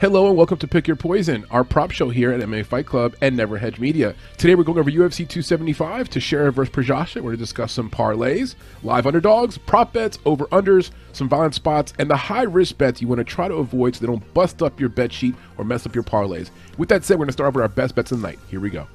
Hello 0.00 0.28
and 0.28 0.36
welcome 0.36 0.58
to 0.58 0.68
Pick 0.68 0.86
Your 0.86 0.94
Poison, 0.94 1.44
our 1.50 1.64
prop 1.64 1.90
show 1.90 2.08
here 2.08 2.30
at 2.30 2.38
MMA 2.38 2.64
Fight 2.64 2.86
Club 2.86 3.16
and 3.20 3.36
Never 3.36 3.58
Hedge 3.58 3.80
Media. 3.80 4.14
Today 4.36 4.54
we're 4.54 4.62
going 4.62 4.78
over 4.78 4.92
UFC 4.92 5.28
275 5.28 6.08
Teixeira 6.08 6.52
versus 6.52 6.72
Prochazka. 6.72 7.16
We're 7.16 7.22
going 7.22 7.38
to 7.38 7.38
discuss 7.38 7.72
some 7.72 7.90
parlays, 7.90 8.54
live 8.84 9.08
underdogs, 9.08 9.58
prop 9.58 9.92
bets, 9.92 10.20
over 10.24 10.46
unders, 10.46 10.92
some 11.12 11.28
violent 11.28 11.56
spots, 11.56 11.94
and 11.98 12.08
the 12.08 12.16
high 12.16 12.44
risk 12.44 12.78
bets 12.78 13.02
you 13.02 13.08
want 13.08 13.18
to 13.18 13.24
try 13.24 13.48
to 13.48 13.54
avoid 13.54 13.96
so 13.96 14.00
they 14.02 14.06
don't 14.06 14.34
bust 14.34 14.62
up 14.62 14.78
your 14.78 14.88
bet 14.88 15.12
sheet 15.12 15.34
or 15.56 15.64
mess 15.64 15.84
up 15.84 15.96
your 15.96 16.04
parlays. 16.04 16.52
With 16.76 16.90
that 16.90 17.02
said, 17.02 17.14
we're 17.14 17.24
going 17.24 17.30
to 17.30 17.32
start 17.32 17.48
off 17.48 17.54
with 17.56 17.62
our 17.62 17.68
best 17.68 17.96
bets 17.96 18.12
of 18.12 18.20
the 18.20 18.28
night. 18.28 18.38
Here 18.48 18.60
we 18.60 18.70
go. 18.70 18.86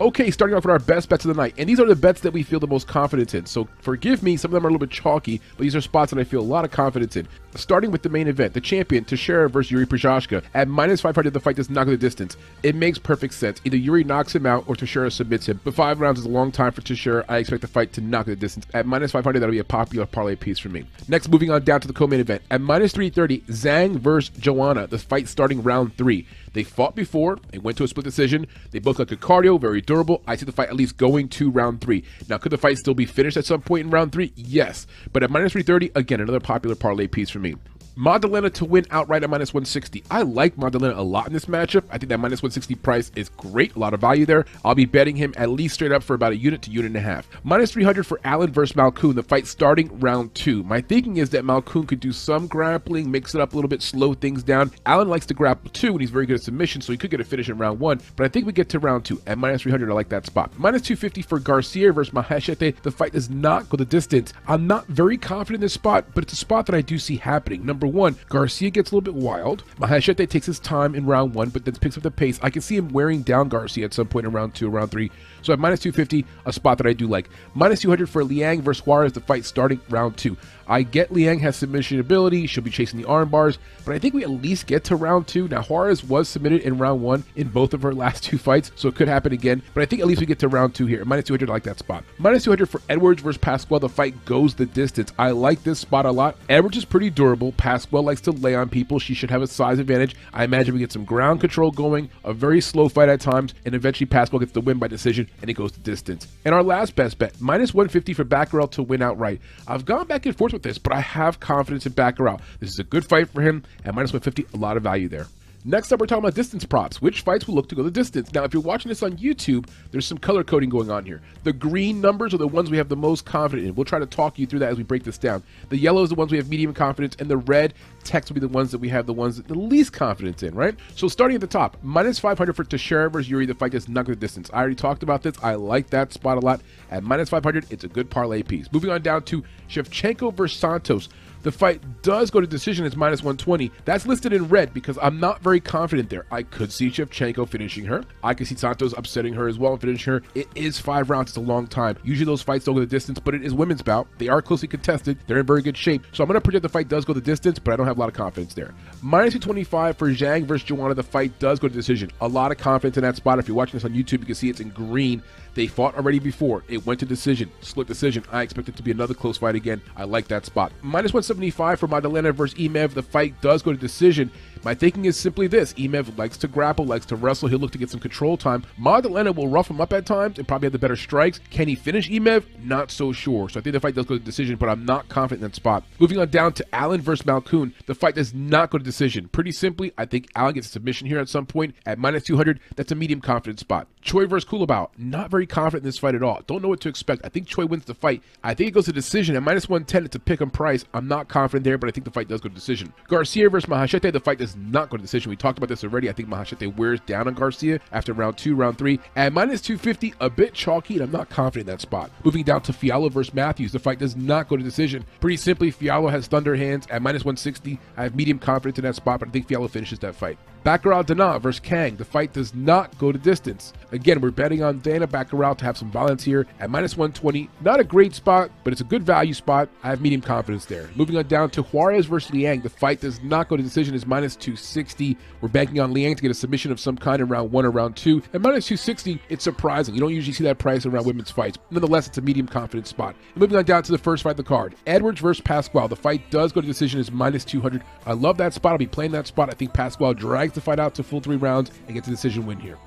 Okay, 0.00 0.30
starting 0.30 0.56
off 0.56 0.64
with 0.64 0.70
our 0.70 0.78
best 0.78 1.10
bets 1.10 1.26
of 1.26 1.28
the 1.28 1.34
night. 1.34 1.54
And 1.58 1.68
these 1.68 1.78
are 1.78 1.84
the 1.84 1.94
bets 1.94 2.22
that 2.22 2.32
we 2.32 2.42
feel 2.42 2.58
the 2.58 2.66
most 2.66 2.88
confidence 2.88 3.34
in. 3.34 3.44
So 3.44 3.68
forgive 3.80 4.22
me, 4.22 4.38
some 4.38 4.48
of 4.48 4.52
them 4.54 4.64
are 4.64 4.68
a 4.68 4.72
little 4.72 4.86
bit 4.86 4.90
chalky, 4.90 5.42
but 5.58 5.62
these 5.62 5.76
are 5.76 5.82
spots 5.82 6.10
that 6.10 6.18
I 6.18 6.24
feel 6.24 6.40
a 6.40 6.42
lot 6.42 6.64
of 6.64 6.70
confidence 6.70 7.16
in. 7.16 7.28
Starting 7.54 7.90
with 7.90 8.02
the 8.02 8.08
main 8.08 8.26
event, 8.26 8.54
the 8.54 8.62
champion, 8.62 9.04
Teixeira 9.04 9.50
versus 9.50 9.70
Yuri 9.70 9.84
Prochazka. 9.84 10.42
At 10.54 10.68
minus 10.68 11.02
500, 11.02 11.34
the 11.34 11.40
fight 11.40 11.56
does 11.56 11.68
not 11.68 11.84
go 11.84 11.90
the 11.90 11.98
distance. 11.98 12.38
It 12.62 12.76
makes 12.76 12.96
perfect 12.96 13.34
sense. 13.34 13.60
Either 13.64 13.76
Yuri 13.76 14.02
knocks 14.02 14.34
him 14.34 14.46
out 14.46 14.64
or 14.66 14.74
Teixeira 14.74 15.10
submits 15.10 15.46
him. 15.46 15.60
But 15.64 15.74
five 15.74 16.00
rounds 16.00 16.20
is 16.20 16.24
a 16.24 16.30
long 16.30 16.50
time 16.50 16.72
for 16.72 16.80
Teixeira. 16.80 17.26
I 17.28 17.36
expect 17.36 17.60
the 17.60 17.68
fight 17.68 17.92
to 17.94 18.00
knock 18.00 18.24
the 18.24 18.36
distance. 18.36 18.66
At 18.72 18.86
minus 18.86 19.12
500, 19.12 19.38
that'll 19.38 19.52
be 19.52 19.58
a 19.58 19.64
popular 19.64 20.06
parlay 20.06 20.34
piece 20.34 20.58
for 20.58 20.70
me. 20.70 20.86
Next, 21.08 21.28
moving 21.28 21.50
on 21.50 21.62
down 21.64 21.82
to 21.82 21.88
the 21.88 21.92
co-main 21.92 22.20
event. 22.20 22.40
At 22.50 22.62
minus 22.62 22.92
330, 22.92 23.40
Zhang 23.52 23.96
versus 23.98 24.30
Joanna. 24.38 24.86
The 24.86 24.98
fight 24.98 25.28
starting 25.28 25.62
round 25.62 25.94
three. 25.98 26.26
They 26.52 26.62
fought 26.62 26.96
before. 26.96 27.38
They 27.50 27.58
went 27.58 27.78
to 27.78 27.84
a 27.84 27.88
split 27.88 28.04
decision. 28.04 28.46
They 28.70 28.78
both 28.78 28.98
got 28.98 29.08
good 29.08 29.20
cardio, 29.20 29.60
very 29.60 29.80
durable. 29.80 30.22
I 30.26 30.36
see 30.36 30.44
the 30.44 30.52
fight 30.52 30.68
at 30.68 30.76
least 30.76 30.96
going 30.96 31.28
to 31.30 31.50
round 31.50 31.80
three. 31.80 32.04
Now, 32.28 32.38
could 32.38 32.52
the 32.52 32.58
fight 32.58 32.78
still 32.78 32.94
be 32.94 33.06
finished 33.06 33.36
at 33.36 33.44
some 33.44 33.60
point 33.62 33.86
in 33.86 33.90
round 33.90 34.12
three? 34.12 34.32
Yes. 34.34 34.86
But 35.12 35.22
at 35.22 35.30
minus 35.30 35.52
330, 35.52 35.92
again, 35.94 36.20
another 36.20 36.40
popular 36.40 36.76
parlay 36.76 37.06
piece 37.06 37.30
for 37.30 37.38
me. 37.38 37.54
Magdalena 38.00 38.48
to 38.48 38.64
win 38.64 38.86
outright 38.90 39.22
at 39.24 39.28
minus 39.28 39.52
160. 39.52 40.02
I 40.10 40.22
like 40.22 40.56
Magdalena 40.56 40.98
a 40.98 41.04
lot 41.04 41.26
in 41.26 41.34
this 41.34 41.44
matchup. 41.44 41.84
I 41.90 41.98
think 41.98 42.08
that 42.08 42.16
minus 42.16 42.42
160 42.42 42.74
price 42.76 43.12
is 43.14 43.28
great. 43.28 43.76
A 43.76 43.78
lot 43.78 43.92
of 43.92 44.00
value 44.00 44.24
there. 44.24 44.46
I'll 44.64 44.74
be 44.74 44.86
betting 44.86 45.16
him 45.16 45.34
at 45.36 45.50
least 45.50 45.74
straight 45.74 45.92
up 45.92 46.02
for 46.02 46.14
about 46.14 46.32
a 46.32 46.36
unit 46.36 46.62
to 46.62 46.70
unit 46.70 46.86
and 46.86 46.96
a 46.96 47.00
half. 47.00 47.28
Minus 47.44 47.72
300 47.72 48.06
for 48.06 48.18
Allen 48.24 48.54
versus 48.54 48.74
Malkoun, 48.74 49.16
the 49.16 49.22
fight 49.22 49.46
starting 49.46 50.00
round 50.00 50.34
two. 50.34 50.62
My 50.62 50.80
thinking 50.80 51.18
is 51.18 51.28
that 51.28 51.44
Malkoun 51.44 51.86
could 51.86 52.00
do 52.00 52.10
some 52.10 52.46
grappling, 52.46 53.10
mix 53.10 53.34
it 53.34 53.40
up 53.42 53.52
a 53.52 53.54
little 53.54 53.68
bit, 53.68 53.82
slow 53.82 54.14
things 54.14 54.42
down. 54.42 54.72
Allen 54.86 55.10
likes 55.10 55.26
to 55.26 55.34
grapple 55.34 55.68
too, 55.68 55.92
and 55.92 56.00
he's 56.00 56.08
very 56.08 56.24
good 56.24 56.36
at 56.36 56.42
submission, 56.42 56.80
so 56.80 56.92
he 56.92 56.96
could 56.96 57.10
get 57.10 57.20
a 57.20 57.24
finish 57.24 57.50
in 57.50 57.58
round 57.58 57.80
one. 57.80 58.00
But 58.16 58.24
I 58.24 58.28
think 58.28 58.46
we 58.46 58.54
get 58.54 58.70
to 58.70 58.78
round 58.78 59.04
two. 59.04 59.20
At 59.26 59.36
minus 59.36 59.60
300, 59.60 59.90
I 59.90 59.92
like 59.92 60.08
that 60.08 60.24
spot. 60.24 60.58
Minus 60.58 60.80
250 60.80 61.20
for 61.20 61.38
Garcia 61.38 61.92
versus 61.92 62.14
Maheshate. 62.14 62.80
The 62.80 62.90
fight 62.90 63.12
does 63.12 63.28
not 63.28 63.68
go 63.68 63.76
the 63.76 63.84
distance. 63.84 64.32
I'm 64.48 64.66
not 64.66 64.86
very 64.86 65.18
confident 65.18 65.56
in 65.56 65.60
this 65.60 65.74
spot, 65.74 66.06
but 66.14 66.24
it's 66.24 66.32
a 66.32 66.36
spot 66.36 66.64
that 66.64 66.74
I 66.74 66.80
do 66.80 66.98
see 66.98 67.18
happening. 67.18 67.66
Number 67.66 67.89
one, 67.92 68.16
Garcia 68.28 68.70
gets 68.70 68.90
a 68.90 68.94
little 68.94 69.12
bit 69.12 69.20
wild. 69.20 69.64
Maheshate 69.78 70.28
takes 70.28 70.46
his 70.46 70.58
time 70.58 70.94
in 70.94 71.06
round 71.06 71.34
one, 71.34 71.50
but 71.50 71.64
then 71.64 71.74
picks 71.76 71.96
up 71.96 72.02
the 72.02 72.10
pace. 72.10 72.38
I 72.42 72.50
can 72.50 72.62
see 72.62 72.76
him 72.76 72.88
wearing 72.88 73.22
down 73.22 73.48
Garcia 73.48 73.84
at 73.84 73.94
some 73.94 74.06
point 74.06 74.26
in 74.26 74.32
round 74.32 74.54
two, 74.54 74.68
round 74.68 74.90
three. 74.90 75.10
So 75.42 75.52
at 75.52 75.58
minus 75.58 75.80
250, 75.80 76.24
a 76.46 76.52
spot 76.52 76.78
that 76.78 76.86
I 76.86 76.92
do 76.92 77.06
like. 77.06 77.28
Minus 77.54 77.80
200 77.80 78.08
for 78.08 78.24
Liang 78.24 78.62
versus 78.62 78.86
Juarez, 78.86 79.12
the 79.12 79.20
fight 79.20 79.44
starting 79.44 79.80
round 79.88 80.16
two. 80.16 80.36
I 80.70 80.82
get 80.82 81.12
Liang 81.12 81.40
has 81.40 81.56
submission 81.56 81.98
ability. 81.98 82.46
She'll 82.46 82.62
be 82.62 82.70
chasing 82.70 83.02
the 83.02 83.08
arm 83.08 83.28
bars, 83.28 83.58
but 83.84 83.92
I 83.92 83.98
think 83.98 84.14
we 84.14 84.22
at 84.22 84.30
least 84.30 84.68
get 84.68 84.84
to 84.84 84.94
round 84.94 85.26
two. 85.26 85.48
Now, 85.48 85.62
Juarez 85.62 86.04
was 86.04 86.28
submitted 86.28 86.62
in 86.62 86.78
round 86.78 87.02
one 87.02 87.24
in 87.34 87.48
both 87.48 87.74
of 87.74 87.82
her 87.82 87.92
last 87.92 88.22
two 88.22 88.38
fights, 88.38 88.70
so 88.76 88.86
it 88.86 88.94
could 88.94 89.08
happen 89.08 89.32
again, 89.32 89.62
but 89.74 89.82
I 89.82 89.86
think 89.86 90.00
at 90.00 90.06
least 90.06 90.20
we 90.20 90.26
get 90.26 90.38
to 90.38 90.48
round 90.48 90.76
two 90.76 90.86
here. 90.86 91.04
Minus 91.04 91.24
200, 91.24 91.50
I 91.50 91.52
like 91.52 91.64
that 91.64 91.80
spot. 91.80 92.04
Minus 92.18 92.44
200 92.44 92.68
for 92.68 92.80
Edwards 92.88 93.20
versus 93.20 93.38
Pascual. 93.38 93.80
The 93.80 93.88
fight 93.88 94.24
goes 94.24 94.54
the 94.54 94.64
distance. 94.64 95.12
I 95.18 95.32
like 95.32 95.64
this 95.64 95.80
spot 95.80 96.06
a 96.06 96.10
lot. 96.12 96.36
Edwards 96.48 96.76
is 96.76 96.84
pretty 96.84 97.10
durable. 97.10 97.50
Pascual 97.52 98.04
likes 98.04 98.20
to 98.22 98.30
lay 98.30 98.54
on 98.54 98.68
people. 98.68 99.00
She 99.00 99.14
should 99.14 99.30
have 99.30 99.42
a 99.42 99.48
size 99.48 99.80
advantage. 99.80 100.14
I 100.32 100.44
imagine 100.44 100.74
we 100.74 100.78
get 100.80 100.92
some 100.92 101.04
ground 101.04 101.40
control 101.40 101.72
going, 101.72 102.08
a 102.22 102.32
very 102.32 102.60
slow 102.60 102.88
fight 102.88 103.08
at 103.08 103.20
times, 103.20 103.54
and 103.64 103.74
eventually 103.74 104.06
Pascual 104.06 104.38
gets 104.38 104.52
the 104.52 104.60
win 104.60 104.78
by 104.78 104.86
decision 104.86 105.28
and 105.40 105.50
it 105.50 105.54
goes 105.54 105.72
the 105.72 105.80
distance. 105.80 106.28
And 106.44 106.54
our 106.54 106.62
last 106.62 106.94
best 106.94 107.18
bet, 107.18 107.40
minus 107.40 107.74
150 107.74 108.14
for 108.14 108.24
Batgerel 108.24 108.70
to 108.70 108.84
win 108.84 109.02
outright. 109.02 109.40
I've 109.66 109.84
gone 109.84 110.06
back 110.06 110.26
and 110.26 110.36
forth 110.36 110.59
with 110.60 110.68
this, 110.68 110.78
but 110.78 110.92
I 110.92 111.00
have 111.00 111.40
confidence 111.40 111.86
in 111.86 111.92
Batgerel. 111.92 112.40
This 112.60 112.70
is 112.70 112.78
a 112.78 112.84
good 112.84 113.04
fight 113.04 113.28
for 113.30 113.40
him. 113.40 113.64
At 113.84 113.94
minus 113.94 114.12
150, 114.12 114.56
a 114.56 114.60
lot 114.60 114.76
of 114.76 114.82
value 114.82 115.08
there. 115.08 115.26
Next 115.62 115.92
up, 115.92 116.00
we're 116.00 116.06
talking 116.06 116.24
about 116.24 116.34
distance 116.34 116.64
props. 116.64 117.02
Which 117.02 117.20
fights 117.20 117.46
will 117.46 117.54
look 117.54 117.68
to 117.68 117.74
go 117.74 117.82
the 117.82 117.90
distance? 117.90 118.32
Now, 118.32 118.44
if 118.44 118.54
you're 118.54 118.62
watching 118.62 118.88
this 118.88 119.02
on 119.02 119.18
YouTube, 119.18 119.68
there's 119.90 120.06
some 120.06 120.16
color 120.16 120.42
coding 120.42 120.70
going 120.70 120.90
on 120.90 121.04
here. 121.04 121.20
The 121.44 121.52
green 121.52 122.00
numbers 122.00 122.32
are 122.32 122.38
the 122.38 122.48
ones 122.48 122.70
we 122.70 122.78
have 122.78 122.88
the 122.88 122.96
most 122.96 123.26
confidence 123.26 123.68
in. 123.68 123.74
We'll 123.74 123.84
try 123.84 123.98
to 123.98 124.06
talk 124.06 124.38
you 124.38 124.46
through 124.46 124.60
that 124.60 124.70
as 124.70 124.78
we 124.78 124.84
break 124.84 125.04
this 125.04 125.18
down. 125.18 125.42
The 125.68 125.76
yellow 125.76 126.02
is 126.02 126.08
the 126.08 126.14
ones 126.14 126.30
we 126.30 126.38
have 126.38 126.48
medium 126.48 126.72
confidence, 126.72 127.14
and 127.18 127.28
the 127.28 127.36
red 127.36 127.74
text 128.04 128.30
will 128.30 128.36
be 128.36 128.40
the 128.40 128.48
ones 128.48 128.70
that 128.70 128.78
we 128.78 128.88
have 128.88 129.04
the 129.04 129.12
ones 129.12 129.36
that 129.36 129.48
the 129.48 129.54
least 129.54 129.92
confidence 129.92 130.42
in, 130.42 130.54
right? 130.54 130.74
So 130.96 131.08
starting 131.08 131.34
at 131.34 131.42
the 131.42 131.46
top, 131.46 131.76
minus 131.82 132.18
500 132.18 132.56
for 132.56 132.64
Teixeira 132.64 133.10
versus 133.10 133.28
Yuri. 133.28 133.44
The 133.44 133.54
fight 133.54 133.72
does 133.72 133.86
not 133.86 134.06
the 134.06 134.16
distance. 134.16 134.48
I 134.54 134.60
already 134.60 134.76
talked 134.76 135.02
about 135.02 135.22
this. 135.22 135.36
I 135.42 135.56
like 135.56 135.90
that 135.90 136.14
spot 136.14 136.38
a 136.38 136.40
lot. 136.40 136.62
At 136.90 137.04
minus 137.04 137.28
500, 137.28 137.66
it's 137.68 137.84
a 137.84 137.88
good 137.88 138.08
parlay 138.08 138.42
piece. 138.42 138.72
Moving 138.72 138.90
on 138.90 139.02
down 139.02 139.24
to 139.24 139.44
Shevchenko 139.68 140.32
versus 140.32 140.58
Santos. 140.58 141.10
The 141.42 141.52
fight 141.52 141.80
does 142.02 142.30
go 142.30 142.40
to 142.40 142.46
decision 142.46 142.84
as 142.84 142.96
minus 142.96 143.20
120. 143.20 143.72
That's 143.84 144.06
listed 144.06 144.32
in 144.32 144.48
red 144.48 144.74
because 144.74 144.98
I'm 145.00 145.18
not 145.18 145.42
very 145.42 145.60
confident 145.60 146.10
there. 146.10 146.26
I 146.30 146.42
could 146.42 146.70
see 146.70 146.90
Shevchenko 146.90 147.48
finishing 147.48 147.84
her. 147.86 148.04
I 148.22 148.34
could 148.34 148.46
see 148.46 148.56
Santos 148.56 148.92
upsetting 148.96 149.32
her 149.34 149.48
as 149.48 149.58
well 149.58 149.72
and 149.72 149.80
finishing 149.80 150.12
her. 150.12 150.22
It 150.34 150.48
is 150.54 150.78
five 150.78 151.08
rounds. 151.08 151.30
It's 151.30 151.38
a 151.38 151.40
long 151.40 151.66
time. 151.66 151.96
Usually 152.04 152.26
those 152.26 152.42
fights 152.42 152.66
don't 152.66 152.74
go 152.74 152.80
the 152.80 152.86
distance, 152.86 153.18
but 153.18 153.34
it 153.34 153.42
is 153.42 153.54
women's 153.54 153.80
bout. 153.80 154.06
They 154.18 154.28
are 154.28 154.42
closely 154.42 154.68
contested. 154.68 155.16
They're 155.26 155.38
in 155.38 155.46
very 155.46 155.62
good 155.62 155.76
shape. 155.76 156.04
So 156.12 156.22
I'm 156.22 156.28
going 156.28 156.34
to 156.34 156.40
predict 156.42 156.62
the 156.62 156.68
fight 156.68 156.88
does 156.88 157.04
go 157.06 157.14
the 157.14 157.20
distance, 157.20 157.58
but 157.58 157.72
I 157.72 157.76
don't 157.76 157.86
have 157.86 157.96
a 157.96 158.00
lot 158.00 158.08
of 158.10 158.14
confidence 158.14 158.52
there. 158.52 158.74
Minus 159.00 159.32
225 159.34 159.96
for 159.96 160.10
Zhang 160.10 160.44
versus 160.44 160.66
Joanna. 160.66 160.94
The 160.94 161.02
fight 161.02 161.38
does 161.38 161.58
go 161.58 161.68
to 161.68 161.74
decision. 161.74 162.10
A 162.20 162.28
lot 162.28 162.52
of 162.52 162.58
confidence 162.58 162.98
in 162.98 163.02
that 163.02 163.16
spot. 163.16 163.38
If 163.38 163.48
you're 163.48 163.56
watching 163.56 163.78
this 163.78 163.84
on 163.84 163.92
YouTube, 163.92 164.20
you 164.20 164.26
can 164.26 164.34
see 164.34 164.50
it's 164.50 164.60
in 164.60 164.70
green. 164.70 165.22
They 165.54 165.66
fought 165.66 165.96
already 165.96 166.18
before. 166.18 166.62
It 166.68 166.86
went 166.86 167.00
to 167.00 167.06
decision. 167.06 167.50
Split 167.60 167.86
decision. 167.86 168.24
I 168.30 168.42
expect 168.42 168.68
it 168.68 168.76
to 168.76 168.82
be 168.82 168.90
another 168.90 169.14
close 169.14 169.38
fight 169.38 169.54
again. 169.54 169.82
I 169.96 170.04
like 170.04 170.28
that 170.28 170.46
spot. 170.46 170.72
Minus 170.82 171.12
175 171.30 171.78
for 171.78 171.86
Maddalena 171.86 172.32
versus 172.32 172.58
Emeev. 172.58 172.92
The 172.92 173.02
fight 173.02 173.40
does 173.40 173.62
go 173.62 173.70
to 173.70 173.78
decision. 173.78 174.32
My 174.62 174.74
thinking 174.74 175.06
is 175.06 175.18
simply 175.18 175.46
this 175.46 175.72
Emeev 175.74 176.18
likes 176.18 176.36
to 176.38 176.48
grapple, 176.48 176.84
likes 176.84 177.06
to 177.06 177.16
wrestle. 177.16 177.48
He'll 177.48 177.58
look 177.60 177.70
to 177.70 177.78
get 177.78 177.88
some 177.88 178.00
control 178.00 178.36
time. 178.36 178.64
Maddalena 178.76 179.32
will 179.32 179.48
rough 179.48 179.70
him 179.70 179.80
up 179.80 179.92
at 179.92 180.04
times 180.04 180.38
and 180.38 180.46
probably 180.46 180.66
have 180.66 180.72
the 180.72 180.78
better 180.78 180.96
strikes. 180.96 181.40
Can 181.50 181.68
he 181.68 181.74
finish 181.74 182.10
Emeev? 182.10 182.44
Not 182.62 182.90
so 182.90 183.12
sure. 183.12 183.48
So 183.48 183.60
I 183.60 183.62
think 183.62 183.72
the 183.72 183.80
fight 183.80 183.94
does 183.94 184.04
go 184.04 184.18
to 184.18 184.22
decision, 184.22 184.56
but 184.56 184.68
I'm 184.68 184.84
not 184.84 185.08
confident 185.08 185.42
in 185.42 185.50
that 185.50 185.56
spot. 185.56 185.84
Moving 185.98 186.18
on 186.18 186.28
down 186.28 186.52
to 186.54 186.74
Allen 186.74 187.00
versus 187.00 187.24
Malkoun. 187.24 187.72
The 187.86 187.94
fight 187.94 188.16
does 188.16 188.34
not 188.34 188.70
go 188.70 188.76
to 188.76 188.84
decision. 188.84 189.28
Pretty 189.28 189.52
simply, 189.52 189.92
I 189.96 190.04
think 190.04 190.28
Allen 190.34 190.54
gets 190.54 190.66
a 190.66 190.70
submission 190.70 191.06
here 191.06 191.20
at 191.20 191.28
some 191.28 191.46
point 191.46 191.74
at 191.86 191.98
minus 191.98 192.24
200. 192.24 192.60
That's 192.76 192.92
a 192.92 192.96
medium 192.96 193.20
confidence 193.20 193.60
spot. 193.60 193.86
Choi 194.02 194.26
versus 194.26 194.48
Culibao. 194.48 194.88
Not 194.98 195.30
very 195.30 195.46
confident 195.46 195.84
in 195.84 195.88
this 195.88 195.98
fight 195.98 196.14
at 196.14 196.22
all. 196.22 196.42
Don't 196.46 196.60
know 196.62 196.68
what 196.68 196.80
to 196.80 196.88
expect. 196.88 197.24
I 197.24 197.28
think 197.30 197.46
Choi 197.46 197.64
wins 197.64 197.84
the 197.86 197.94
fight. 197.94 198.22
I 198.42 198.52
think 198.52 198.68
it 198.68 198.72
goes 198.72 198.86
to 198.86 198.92
decision 198.92 199.36
at 199.36 199.42
minus 199.42 199.68
110. 199.68 200.04
It's 200.04 200.16
a 200.16 200.18
pick 200.18 200.42
'em 200.42 200.50
price. 200.50 200.84
I'm 200.92 201.08
not 201.08 201.19
confident 201.28 201.64
there, 201.64 201.78
but 201.78 201.88
I 201.88 201.92
think 201.92 202.04
the 202.04 202.10
fight 202.10 202.28
does 202.28 202.40
go 202.40 202.48
to 202.48 202.54
decision. 202.54 202.92
Garcia 203.08 203.48
versus 203.50 203.68
Maheshate. 203.68 204.12
The 204.12 204.20
fight 204.20 204.38
does 204.38 204.56
not 204.56 204.90
go 204.90 204.96
to 204.96 205.02
decision. 205.02 205.30
We 205.30 205.36
talked 205.36 205.58
about 205.58 205.68
this 205.68 205.84
already. 205.84 206.08
I 206.08 206.12
think 206.12 206.28
Maheshate 206.28 206.76
wears 206.76 207.00
down 207.00 207.28
on 207.28 207.34
Garcia 207.34 207.80
after 207.92 208.12
round 208.12 208.38
two, 208.38 208.54
round 208.54 208.78
three. 208.78 209.00
At 209.16 209.32
minus 209.32 209.60
250, 209.60 210.14
a 210.20 210.30
bit 210.30 210.54
chalky, 210.54 210.94
and 210.94 211.02
I'm 211.02 211.12
not 211.12 211.28
confident 211.30 211.68
in 211.68 211.74
that 211.74 211.80
spot. 211.80 212.10
Moving 212.24 212.44
down 212.44 212.62
to 212.62 212.72
Fialho 212.72 213.10
versus 213.10 213.34
Matthews. 213.34 213.72
The 213.72 213.78
fight 213.78 213.98
does 213.98 214.16
not 214.16 214.48
go 214.48 214.56
to 214.56 214.62
decision. 214.62 215.04
Pretty 215.20 215.36
simply, 215.36 215.72
Fialho 215.72 216.10
has 216.10 216.26
thunder 216.26 216.56
hands 216.56 216.86
at 216.90 217.02
minus 217.02 217.24
160. 217.24 217.78
I 217.96 218.04
have 218.04 218.14
medium 218.14 218.38
confidence 218.38 218.78
in 218.78 218.84
that 218.84 218.96
spot, 218.96 219.20
but 219.20 219.28
I 219.28 219.32
think 219.32 219.48
Fialho 219.48 219.70
finishes 219.70 219.98
that 220.00 220.14
fight. 220.14 220.38
Batgerel 220.64 221.06
Dana 221.06 221.38
versus 221.38 221.60
Kang. 221.60 221.96
The 221.96 222.04
fight 222.04 222.32
does 222.34 222.54
not 222.54 222.96
go 222.98 223.12
to 223.12 223.18
distance. 223.18 223.72
Again, 223.92 224.20
we're 224.20 224.30
betting 224.30 224.62
on 224.62 224.78
Dana 224.80 225.08
Batgerel 225.08 225.56
to 225.58 225.64
have 225.64 225.76
some 225.76 225.90
violence 225.90 226.22
here 226.22 226.46
at 226.60 226.70
minus 226.70 226.96
120. 226.96 227.48
Not 227.62 227.80
a 227.80 227.84
great 227.84 228.14
spot, 228.14 228.50
but 228.62 228.72
it's 228.72 228.82
a 228.82 228.84
good 228.84 229.02
value 229.02 229.32
spot. 229.32 229.68
I 229.82 229.88
have 229.88 230.00
medium 230.00 230.20
confidence 230.20 230.66
there. 230.66 230.90
Moving 230.94 231.16
on 231.16 231.26
down 231.28 231.50
to 231.50 231.62
Juarez 231.62 232.06
versus 232.06 232.30
Liang. 232.30 232.60
The 232.60 232.68
fight 232.68 233.00
does 233.00 233.22
not 233.22 233.48
go 233.48 233.56
to 233.56 233.62
decision. 233.62 233.94
Is 233.94 234.06
minus 234.06 234.36
260. 234.36 235.16
We're 235.40 235.48
banking 235.48 235.80
on 235.80 235.92
Liang 235.94 236.14
to 236.14 236.22
get 236.22 236.30
a 236.30 236.34
submission 236.34 236.70
of 236.70 236.78
some 236.78 236.96
kind 236.96 237.22
in 237.22 237.28
round 237.28 237.50
one 237.50 237.64
or 237.64 237.70
round 237.70 237.96
two. 237.96 238.18
At 238.34 238.42
minus 238.42 238.66
260, 238.66 239.20
it's 239.30 239.42
surprising. 239.42 239.94
You 239.94 240.00
don't 240.00 240.14
usually 240.14 240.34
see 240.34 240.44
that 240.44 240.58
price 240.58 240.84
around 240.84 241.06
women's 241.06 241.30
fights. 241.30 241.58
Nonetheless, 241.70 242.06
it's 242.06 242.18
a 242.18 242.22
medium 242.22 242.46
confidence 242.46 242.90
spot. 242.90 243.16
And 243.32 243.40
moving 243.40 243.56
on 243.56 243.64
down 243.64 243.82
to 243.84 243.92
the 243.92 243.98
first 243.98 244.22
fight 244.22 244.32
of 244.32 244.36
the 244.36 244.42
card. 244.42 244.74
Edwards 244.86 245.20
versus 245.20 245.40
Pascual. 245.40 245.88
The 245.88 245.96
fight 245.96 246.30
does 246.30 246.52
go 246.52 246.60
to 246.60 246.66
decision. 246.66 247.00
Is 247.00 247.10
minus 247.10 247.44
200. 247.44 247.82
I 248.04 248.12
love 248.12 248.36
that 248.36 248.52
spot. 248.52 248.72
I'll 248.72 248.78
be 248.78 248.86
playing 248.86 249.12
that 249.12 249.26
spot. 249.26 249.48
I 249.48 249.54
think 249.54 249.72
Pascual 249.72 250.12
drags 250.14 250.49
the 250.54 250.60
fight 250.60 250.78
out 250.78 250.94
to 250.94 251.02
full 251.02 251.20
three 251.20 251.36
rounds 251.36 251.70
and 251.86 251.94
get 251.94 252.04
the 252.04 252.10
decision 252.10 252.46
win 252.46 252.58
here. 252.58 252.78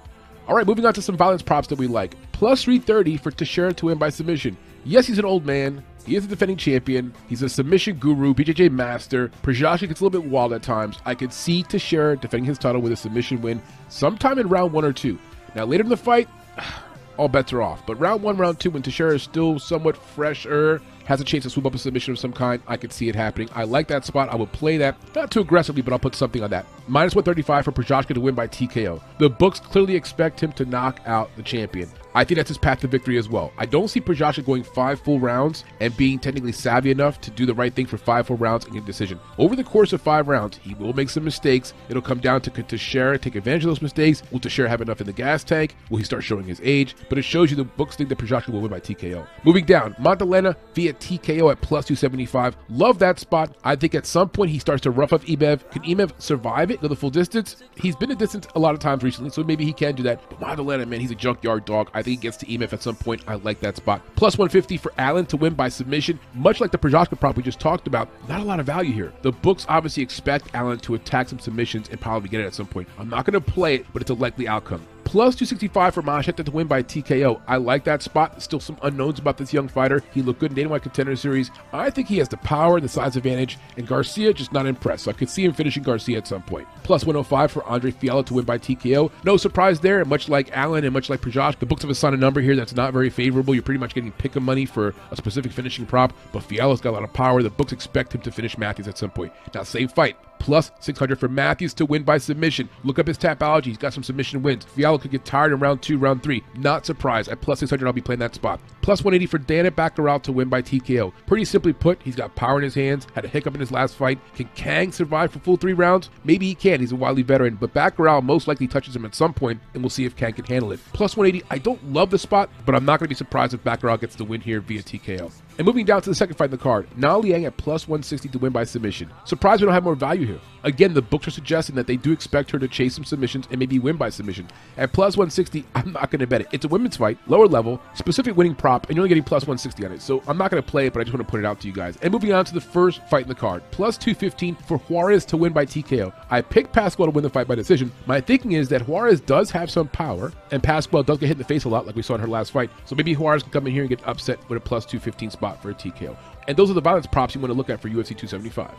All 0.48 0.56
right, 0.56 0.68
moving 0.68 0.86
on 0.86 0.94
to 0.94 1.01
some 1.01 1.15
violence 1.15 1.42
props 1.42 1.69
that 1.69 1.77
we 1.77 1.88
like. 1.88 2.15
Plus 2.33 2.63
330 2.63 3.18
for 3.18 3.31
Teixeira 3.31 3.74
to 3.74 3.86
win 3.86 3.98
by 3.98 4.10
submission. 4.10 4.57
Yes, 4.83 5.07
he's 5.07 5.19
an 5.19 5.25
old 5.25 5.45
man. 5.45 5.83
He 6.06 6.18
is 6.18 6.25
a 6.25 6.27
defending 6.27 6.57
champion. 6.57 7.13
He's 7.30 7.42
a 7.42 7.48
submission 7.48 7.95
guru, 7.95 8.33
BJJ 8.33 8.69
master. 8.69 9.30
Prochazka 9.42 9.88
gets 9.88 10.01
a 10.01 10.04
little 10.04 10.21
bit 10.21 10.30
wild 10.30 10.51
at 10.51 10.62
times. 10.62 10.98
I 11.06 11.15
could 11.15 11.31
see 11.31 11.63
Teixeira 11.63 12.18
defending 12.18 12.45
his 12.45 12.57
title 12.57 12.81
with 12.81 12.92
a 12.92 12.98
submission 12.98 13.42
win 13.42 13.62
sometime 13.88 14.38
in 14.38 14.50
round 14.50 14.74
one 14.74 14.83
or 14.83 14.92
two. 14.92 15.18
Now, 15.56 15.63
later 15.63 15.83
in 15.83 15.89
the 15.89 15.95
fight, 15.95 16.27
all 17.18 17.30
bets 17.30 17.54
are 17.54 17.62
off. 17.62 17.86
But 17.86 17.98
round 18.00 18.21
one, 18.21 18.36
round 18.36 18.60
two, 18.60 18.71
when 18.71 18.81
Teixeira 18.81 19.15
is 19.15 19.24
still 19.24 19.60
somewhat 19.60 19.95
fresher, 19.95 20.81
has 21.05 21.21
a 21.21 21.23
chance 21.23 21.44
to 21.44 21.50
swoop 21.50 21.65
up 21.65 21.75
a 21.75 21.77
submission 21.77 22.11
of 22.13 22.19
some 22.19 22.33
kind, 22.33 22.61
I 22.67 22.77
could 22.77 22.94
see 22.94 23.09
it 23.09 23.15
happening. 23.15 23.50
I 23.53 23.63
like 23.63 23.88
that 23.88 24.05
spot. 24.05 24.29
I 24.29 24.35
would 24.35 24.51
play 24.51 24.77
that. 24.77 24.97
Not 25.15 25.31
too 25.31 25.41
aggressively, 25.41 25.81
but 25.81 25.94
I'll 25.94 26.00
put 26.00 26.15
something 26.15 26.44
on 26.44 26.50
that. 26.51 26.65
Minus 26.88 27.15
135 27.15 27.65
for 27.65 27.71
Prochazka 27.71 28.13
to 28.13 28.21
win 28.21 28.35
by 28.35 28.47
TKO. 28.47 29.01
The 29.17 29.29
books 29.29 29.59
clearly 29.59 29.95
expect 29.95 30.39
him 30.41 30.51
to 30.53 30.65
knock 30.65 31.00
out 31.05 31.29
the 31.35 31.44
champion. 31.44 31.89
I 32.15 32.23
think 32.23 32.35
that's 32.38 32.50
his 32.50 32.59
path 32.59 32.81
to 32.81 32.88
victory 32.88 33.17
as 33.17 33.27
well. 33.27 33.51
I 33.57 33.65
don't 33.65 33.88
see 33.88 34.00
Prochazka 34.00 34.45
going 34.45 34.63
five 34.63 35.01
full 35.01 35.19
rounds 35.19 35.63
and 35.79 35.95
being 35.97 36.19
technically 36.19 36.51
savvy 36.51 36.91
enough 36.91 37.19
to 37.21 37.31
do 37.31 37.45
the 37.45 37.55
right 37.55 37.73
thing 37.73 37.88
for 37.88 37.97
five 37.97 38.27
full 38.27 38.38
rounds 38.38 38.65
and 38.65 38.73
get 38.73 38.83
a 38.83 38.85
decision. 38.85 39.19
Over 39.39 39.55
the 39.55 39.63
course 39.63 39.94
of 39.94 40.01
five 40.01 40.27
rounds, 40.27 40.57
he 40.57 40.75
will 40.75 40.94
make 40.94 41.09
some 41.09 41.23
mistakes. 41.23 41.73
It'll 41.89 42.03
come 42.03 42.19
down 42.19 42.41
to 42.41 42.51
Teixeira 42.51 43.17
take 43.17 43.35
advantage 43.35 43.63
of 43.63 43.69
those 43.69 43.81
mistakes. 43.81 44.21
Will 44.31 44.39
Teixeira 44.39 44.69
have 44.69 44.81
enough 44.81 45.01
in 45.01 45.07
the 45.07 45.13
gas 45.13 45.44
tank? 45.44 45.75
Will 45.89 45.97
he 45.97 46.03
start 46.03 46.23
showing 46.23 46.45
his 46.45 46.61
age? 46.63 46.95
But 47.09 47.17
it 47.17 47.23
shows 47.23 47.50
you 47.50 47.57
the 47.57 47.63
books 47.63 47.95
think 47.95 48.09
that 48.09 48.19
Prochazka 48.19 48.50
will 48.50 48.61
win 48.61 48.71
by 48.71 48.79
TKO. 48.79 49.27
Moving 49.44 49.65
down, 49.65 49.95
Montelena 49.95 50.55
via 50.75 50.93
TKO 51.00 51.51
at 51.51 51.62
plus 51.62 51.86
275. 51.86 52.56
Love 52.69 53.00
that 53.00 53.19
spot. 53.19 53.56
I 53.63 53.75
think 53.75 53.95
at 53.95 54.06
some 54.06 54.30
point 54.30 54.51
he 54.51 54.60
starts 54.60 54.81
to 54.84 54.92
rough 54.92 55.13
up 55.13 55.22
Emeev. 55.24 55.69
Can 55.72 55.84
Emeev 55.84 56.12
survive 56.19 56.72
it, 56.72 56.81
go 56.81 56.88
the 56.88 56.95
full 56.95 57.10
distance? 57.10 57.63
He's 57.75 57.95
been 57.95 58.12
a 58.12 58.16
distance 58.16 58.48
a 58.56 58.60
lot 58.60 58.74
of 58.74 58.80
times 58.80 59.04
recently, 59.04 59.30
so 59.30 59.44
maybe 59.44 59.66
he 59.66 59.74
can 59.74 59.95
do 59.95 60.04
that. 60.04 60.22
But 60.30 60.40
Montelena, 60.40 60.88
man, 60.88 61.00
he's 61.00 61.12
a 61.12 61.16
junkyard 61.16 61.66
dog. 61.66 61.90
I 61.94 62.01
think 62.01 62.19
he 62.19 62.22
gets 62.22 62.38
to 62.38 62.45
Emeev 62.45 62.74
at 62.74 62.81
some 62.81 62.95
point. 62.95 63.24
I 63.28 63.36
like 63.36 63.60
that 63.62 63.78
spot. 63.78 64.01
Plus 64.16 64.38
150 64.38 64.78
for 64.78 64.94
Allen 64.98 65.25
to 65.28 65.38
win 65.38 65.54
by 65.54 65.69
submission. 65.69 66.19
Much 66.34 66.62
like 66.62 66.72
the 66.72 66.78
Prochazka 66.78 67.19
prop 67.19 67.38
we 67.38 67.44
just 67.44 67.60
talked 67.60 67.88
about, 67.88 68.10
not 68.28 68.42
a 68.42 68.44
lot 68.44 68.60
of 68.60 68.66
value 68.66 68.94
here. 68.94 69.13
The 69.22 69.31
books 69.31 69.66
obviously 69.69 70.04
expect 70.04 70.54
Allen 70.54 70.80
to 70.80 70.96
attack 70.96 71.30
some 71.30 71.39
submissions 71.39 71.89
and 71.89 72.00
probably 72.00 72.30
get 72.30 72.42
it 72.42 72.46
at 72.46 72.54
some 72.54 72.68
point. 72.68 72.88
I'm 72.98 73.10
not 73.10 73.25
going 73.25 73.42
to 73.42 73.42
play 73.42 73.75
it, 73.75 73.86
but 73.94 74.01
it's 74.01 74.12
a 74.12 74.16
likely 74.16 74.48
outcome. 74.48 74.86
Plus 75.13 75.36
265 75.36 75.94
for 75.94 76.01
Machete 76.01 76.42
to 76.42 76.50
win 76.50 76.65
by 76.65 76.81
TKO. 76.81 77.39
I 77.48 77.57
like 77.57 77.83
that 77.83 78.01
spot. 78.01 78.42
Still 78.42 78.60
some 78.60 78.80
unknowns 78.81 79.19
about 79.19 79.38
this 79.38 79.54
young 79.54 79.68
fighter. 79.68 80.01
He 80.12 80.24
looked 80.24 80.39
good 80.39 80.57
in 80.57 80.69
White 80.69 80.81
Contender 80.81 81.15
Series. 81.15 81.51
I 81.71 81.92
think 81.92 82.07
he 82.07 82.18
has 82.18 82.30
the 82.30 82.38
power 82.38 82.77
and 82.77 82.83
the 82.83 82.89
size 82.89 83.15
advantage, 83.15 83.60
and 83.77 83.86
Garcia 83.86 84.33
just 84.33 84.51
not 84.51 84.65
impressed. 84.65 85.04
So 85.04 85.12
I 85.12 85.13
could 85.13 85.30
see 85.30 85.45
him 85.45 85.54
finishing 85.54 85.83
Garcia 85.83 86.18
at 86.18 86.27
some 86.27 86.42
point. 86.42 86.68
Plus 86.81 87.06
105 87.06 87.51
for 87.51 87.63
Andre 87.65 87.92
Fialho 87.92 88.25
to 88.25 88.33
win 88.33 88.45
by 88.45 88.57
TKO. 88.57 89.12
No 89.24 89.38
surprise 89.38 89.80
there. 89.80 90.04
Much 90.04 90.30
like 90.30 90.50
Allen 90.57 90.83
and 90.83 90.92
much 90.92 91.12
like 91.12 91.21
Prochazka, 91.21 91.60
the 91.60 91.68
books 91.68 91.83
have 91.83 91.92
assigned 91.92 92.15
a 92.15 92.18
number 92.18 92.42
here 92.42 92.56
that's 92.56 92.74
not 92.74 92.92
very 92.92 93.12
favorable. 93.12 93.54
You're 93.54 93.62
pretty 93.62 93.80
much 93.80 93.94
getting 93.94 94.12
pick 94.13 94.36
of 94.36 94.42
money 94.42 94.65
for 94.65 94.95
a 95.12 95.15
specific 95.15 95.51
finishing 95.51 95.86
prop, 95.86 96.12
but 96.31 96.42
Fialho's 96.42 96.81
got 96.81 96.89
a 96.89 96.98
lot 96.98 97.04
of 97.04 97.13
power. 97.13 97.44
The 97.44 97.51
books 97.51 97.71
expect 97.71 98.15
him 98.15 98.21
to 98.21 98.31
finish 98.31 98.57
Matthews 98.57 98.88
at 98.88 98.98
some 98.98 99.12
point. 99.12 99.31
Now, 99.54 99.62
same 99.62 99.89
fight 99.89 100.18
plus 100.44 100.72
600 100.81 101.18
for 101.18 101.30
Matthews 101.30 101.74
to 101.75 101.86
win 101.86 102.04
by 102.04 102.18
submission. 102.18 102.68
Look 102.84 103.00
up 103.00 103.07
his 103.07 103.18
tapology. 103.18 103.68
He's 103.68 103.78
got 103.78 103.94
some 103.94 104.04
submission 104.04 104.44
wins. 104.44 104.66
Fialho 104.66 105.00
could 105.01 105.12
get 105.12 105.24
tired 105.24 105.54
in 105.54 105.60
round 105.60 105.81
two, 105.81 105.98
round 105.98 106.22
three. 106.22 106.44
Not 106.57 106.86
surprised. 106.86 107.30
At 107.30 107.40
plus 107.40 107.60
600, 107.60 107.88
I'll 107.88 107.94
be 107.94 108.01
playing 108.01 108.19
that 108.19 108.36
spot. 108.36 108.60
Plus 108.81 109.06
180 109.06 109.25
for 109.28 109.38
Danny 109.38 109.69
Batgerel 109.69 110.22
to 110.24 110.34
win 110.34 110.50
by 110.50 110.62
TKO. 110.62 111.13
Pretty 111.28 111.45
simply 111.45 111.72
put, 111.72 112.01
he's 112.04 112.18
got 112.18 112.36
power 112.36 112.57
in 112.57 112.63
his 112.66 112.75
hands, 112.75 113.07
had 113.16 113.24
a 113.24 113.30
hiccup 113.30 113.54
in 113.54 113.62
his 113.62 113.72
last 113.72 113.95
fight. 113.95 114.19
Can 114.36 114.50
Kang 114.54 114.92
survive 114.92 115.31
for 115.31 115.40
full 115.40 115.56
three 115.56 115.72
rounds? 115.72 116.10
Maybe 116.25 116.48
he 116.48 116.56
can. 116.56 116.81
He's 116.81 116.92
a 116.92 116.98
wily 116.98 117.22
veteran, 117.22 117.56
but 117.56 117.74
Batgerel 117.74 118.22
most 118.22 118.46
likely 118.50 118.68
touches 118.68 118.94
him 118.94 119.06
at 119.06 119.16
some 119.16 119.34
point, 119.34 119.62
and 119.74 119.81
we'll 119.81 119.89
see 119.89 120.04
if 120.04 120.18
Kang 120.18 120.34
can 120.34 120.44
handle 120.44 120.74
it. 120.74 120.81
Plus 120.92 121.16
180, 121.16 121.48
I 121.50 121.57
don't 121.57 121.94
love 121.94 122.10
the 122.10 122.19
spot, 122.19 122.50
but 122.66 122.75
I'm 122.75 122.84
not 122.84 123.00
going 123.00 123.06
to 123.06 123.10
be 123.10 123.16
surprised 123.16 123.54
if 123.54 123.63
Batgerel 123.63 124.01
gets 124.01 124.16
the 124.18 124.25
win 124.25 124.42
here 124.42 124.60
via 124.60 124.84
TKO. 124.84 125.31
And 125.57 125.67
moving 125.67 125.85
down 125.85 126.01
to 126.01 126.09
the 126.09 126.15
second 126.15 126.35
fight 126.35 126.45
in 126.45 126.51
the 126.51 126.57
card, 126.57 126.88
Na 126.97 127.15
Liang 127.15 127.45
at 127.45 127.57
plus 127.57 127.88
160 127.88 128.29
to 128.29 128.39
win 128.39 128.51
by 128.51 128.63
submission. 128.63 129.11
Surprised 129.25 129.61
we 129.61 129.65
don't 129.65 129.73
have 129.73 129.83
more 129.83 129.94
value 129.95 130.25
here. 130.25 130.39
Again, 130.63 130.94
the 130.94 131.01
books 131.01 131.27
are 131.27 131.31
suggesting 131.31 131.75
that 131.75 131.85
they 131.85 131.97
do 131.97 132.11
expect 132.11 132.50
her 132.51 132.57
to 132.57 132.67
chase 132.67 132.95
some 132.95 133.03
submissions 133.03 133.47
and 133.51 133.59
maybe 133.59 133.77
win 133.79 133.97
by 133.97 134.09
submission. 134.09 134.47
At 134.77 134.94
plus 134.94 135.15
160, 135.15 135.65
I'm 135.75 135.91
not 135.91 136.09
going 136.09 136.21
to 136.21 136.27
bet 136.27 136.41
it. 136.41 136.47
It's 136.51 136.65
a 136.65 136.69
women's 136.69 136.97
fight, 136.97 137.19
lower 137.27 137.47
level, 137.47 137.79
specific 137.94 138.35
winning 138.35 138.55
prop, 138.55 138.88
and 138.88 138.95
you're 138.95 139.01
only 139.01 139.09
getting 139.09 139.23
plus 139.23 139.44
160 139.44 139.85
on 139.85 139.91
it. 139.91 140.01
So 140.01 140.23
I'm 140.25 140.38
not 140.38 140.50
going 140.50 140.63
to 140.63 140.67
play 140.67 140.88
it, 140.88 140.94
but 140.94 141.01
I 141.01 141.03
just 141.03 141.13
want 141.13 141.27
to 141.27 141.29
put 141.29 141.39
it 141.39 141.45
out 141.45 141.59
to 141.61 141.67
you 141.67 141.73
guys. 141.73 141.97
And 142.01 142.11
moving 142.11 142.33
on 142.33 142.45
to 142.45 142.53
the 142.53 142.61
first 142.61 143.01
fight 143.09 143.23
in 143.23 143.27
the 143.27 143.35
card, 143.35 143.61
plus 143.71 143.97
215 143.97 144.55
for 144.55 144.77
Juarez 144.79 145.25
to 145.25 145.38
win 145.38 145.53
by 145.53 145.65
TKO. 145.65 146.13
I 146.31 146.41
picked 146.41 146.73
Pascual 146.73 147.07
to 147.07 147.11
win 147.11 147.23
the 147.23 147.29
fight 147.29 147.47
by 147.47 147.55
decision. 147.55 147.91
My 148.07 148.21
thinking 148.21 148.53
is 148.53 148.69
that 148.69 148.88
Juarez 148.88 149.19
does 149.21 149.51
have 149.51 149.69
some 149.69 149.89
power, 149.89 150.31
and 150.51 150.63
Pascual 150.63 151.03
does 151.03 151.19
get 151.19 151.27
hit 151.27 151.33
in 151.33 151.39
the 151.39 151.44
face 151.44 151.65
a 151.65 151.69
lot, 151.69 151.85
like 151.85 151.95
we 151.95 152.01
saw 152.01 152.15
in 152.15 152.21
her 152.21 152.27
last 152.27 152.51
fight. 152.51 152.71
So 152.85 152.95
maybe 152.95 153.13
Juarez 153.13 153.44
can 153.44 153.51
come 153.51 153.67
in 153.67 153.73
here 153.73 153.83
and 153.83 153.89
get 153.89 154.07
upset 154.07 154.39
with 154.50 154.57
a 154.57 154.61
plus 154.61 154.85
215 154.85 155.29
spot 155.31 155.43
for 155.62 155.72
a 155.72 155.74
TKO. 155.74 156.16
And 156.48 156.57
those 156.57 156.69
are 156.69 156.74
the 156.74 156.81
violence 156.81 157.07
props 157.07 157.36
you 157.36 157.42
want 157.42 157.51
to 157.51 157.57
look 157.57 157.69
at 157.69 157.81
for 157.81 157.90
UFC 157.90 158.10
275. 158.18 158.72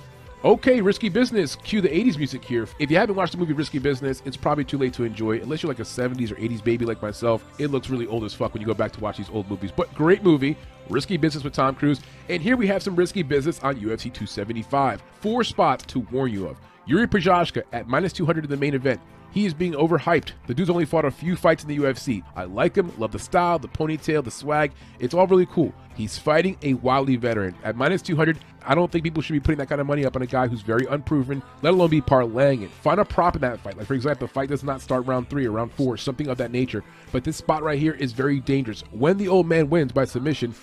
Okay, 0.45 0.83
Risky 0.83 1.09
Business. 1.09 1.57
Cue 1.57 1.81
the 1.81 1.89
80s 1.89 2.19
music 2.19 2.45
here. 2.45 2.69
If 2.79 2.91
you 2.91 2.99
haven't 2.99 3.15
watched 3.15 3.33
the 3.33 3.39
movie 3.39 3.55
Risky 3.55 3.79
Business, 3.79 4.21
it's 4.27 4.37
probably 4.37 4.65
too 4.65 4.77
late 4.77 4.93
to 4.93 5.05
enjoy. 5.05 5.41
Unless 5.41 5.63
you're 5.63 5.71
like 5.73 5.79
a 5.79 5.85
70s 5.85 6.31
or 6.31 6.35
80s 6.35 6.63
baby 6.63 6.85
like 6.85 7.01
myself, 7.01 7.43
it 7.59 7.69
looks 7.69 7.89
really 7.89 8.07
old 8.07 8.25
as 8.25 8.35
fuck 8.35 8.53
when 8.53 8.61
you 8.61 8.67
go 8.67 8.75
back 8.75 8.93
to 8.93 9.01
watch 9.01 9.17
these 9.17 9.31
old 9.31 9.49
movies. 9.49 9.73
But 9.75 9.95
great 9.95 10.23
movie. 10.23 10.55
Risky 10.91 11.17
Business 11.17 11.45
with 11.45 11.55
Tom 11.55 11.75
Cruise. 11.75 12.01
And 12.29 12.43
here 12.43 12.59
we 12.59 12.67
have 12.67 12.83
some 12.83 12.95
risky 12.95 13.23
business 13.23 13.59
on 13.61 13.77
UFC 13.77 14.13
275. 14.13 15.03
Four 15.21 15.45
spots 15.45 15.87
to 15.87 16.01
warn 16.01 16.31
you 16.31 16.47
of. 16.47 16.59
Yuri 16.85 17.07
Prochazka 17.07 17.63
at 17.73 17.89
minus 17.89 18.13
200 18.13 18.45
in 18.45 18.51
the 18.51 18.57
main 18.59 18.75
event. 18.75 19.01
He 19.35 19.47
is 19.47 19.53
being 19.53 19.73
overhyped. 19.73 20.31
The 20.47 20.55
dude's 20.55 20.71
only 20.71 20.85
fought 20.85 21.05
a 21.05 21.11
few 21.11 21.35
fights 21.35 21.65
in 21.65 21.69
the 21.69 21.79
UFC. 21.79 22.23
I 22.37 22.45
like 22.45 22.77
him, 22.77 22.93
love 23.01 23.11
the 23.11 23.19
style, 23.19 23.59
the 23.59 23.67
ponytail, 23.67 24.23
the 24.23 24.31
swag. 24.31 24.71
It's 25.01 25.13
all 25.13 25.27
really 25.27 25.47
cool. 25.47 25.75
He's 25.97 26.17
fighting 26.17 26.57
a 26.63 26.75
wily 26.75 27.17
veteran. 27.17 27.57
At 27.65 27.75
minus 27.75 28.01
200, 28.01 28.39
I 28.65 28.77
don't 28.77 28.93
think 28.93 29.03
people 29.03 29.25
should 29.25 29.33
be 29.33 29.41
putting 29.41 29.59
that 29.59 29.69
kind 29.69 29.81
of 29.81 29.89
money 29.89 30.07
up 30.07 30.15
on 30.15 30.23
a 30.23 30.27
guy 30.27 30.47
who's 30.47 30.63
very 30.63 30.87
unproven, 30.87 31.43
let 31.63 31.75
alone 31.75 31.91
be 31.91 32.01
parlaying 32.01 32.63
it. 32.63 32.71
Find 32.71 33.01
a 33.01 33.05
prop 33.05 33.35
in 33.35 33.41
that 33.41 33.59
fight. 33.59 33.77
Like, 33.77 33.89
for 33.89 33.95
example, 33.95 34.29
the 34.29 34.33
fight 34.33 34.51
does 34.51 34.63
not 34.63 34.81
start 34.81 35.05
round 35.05 35.29
three 35.29 35.49
or 35.49 35.51
round 35.51 35.73
four, 35.73 35.97
something 35.97 36.29
of 36.29 36.39
that 36.39 36.53
nature. 36.53 36.85
But 37.11 37.25
this 37.25 37.37
spot 37.37 37.65
right 37.65 37.79
here 37.79 37.95
is 37.95 38.13
very 38.13 38.39
dangerous. 38.39 38.83
When 38.93 39.19
the 39.19 39.27
old 39.27 39.49
man 39.49 39.69
wins 39.69 39.91
by 39.91 40.05
submission, 40.05 40.55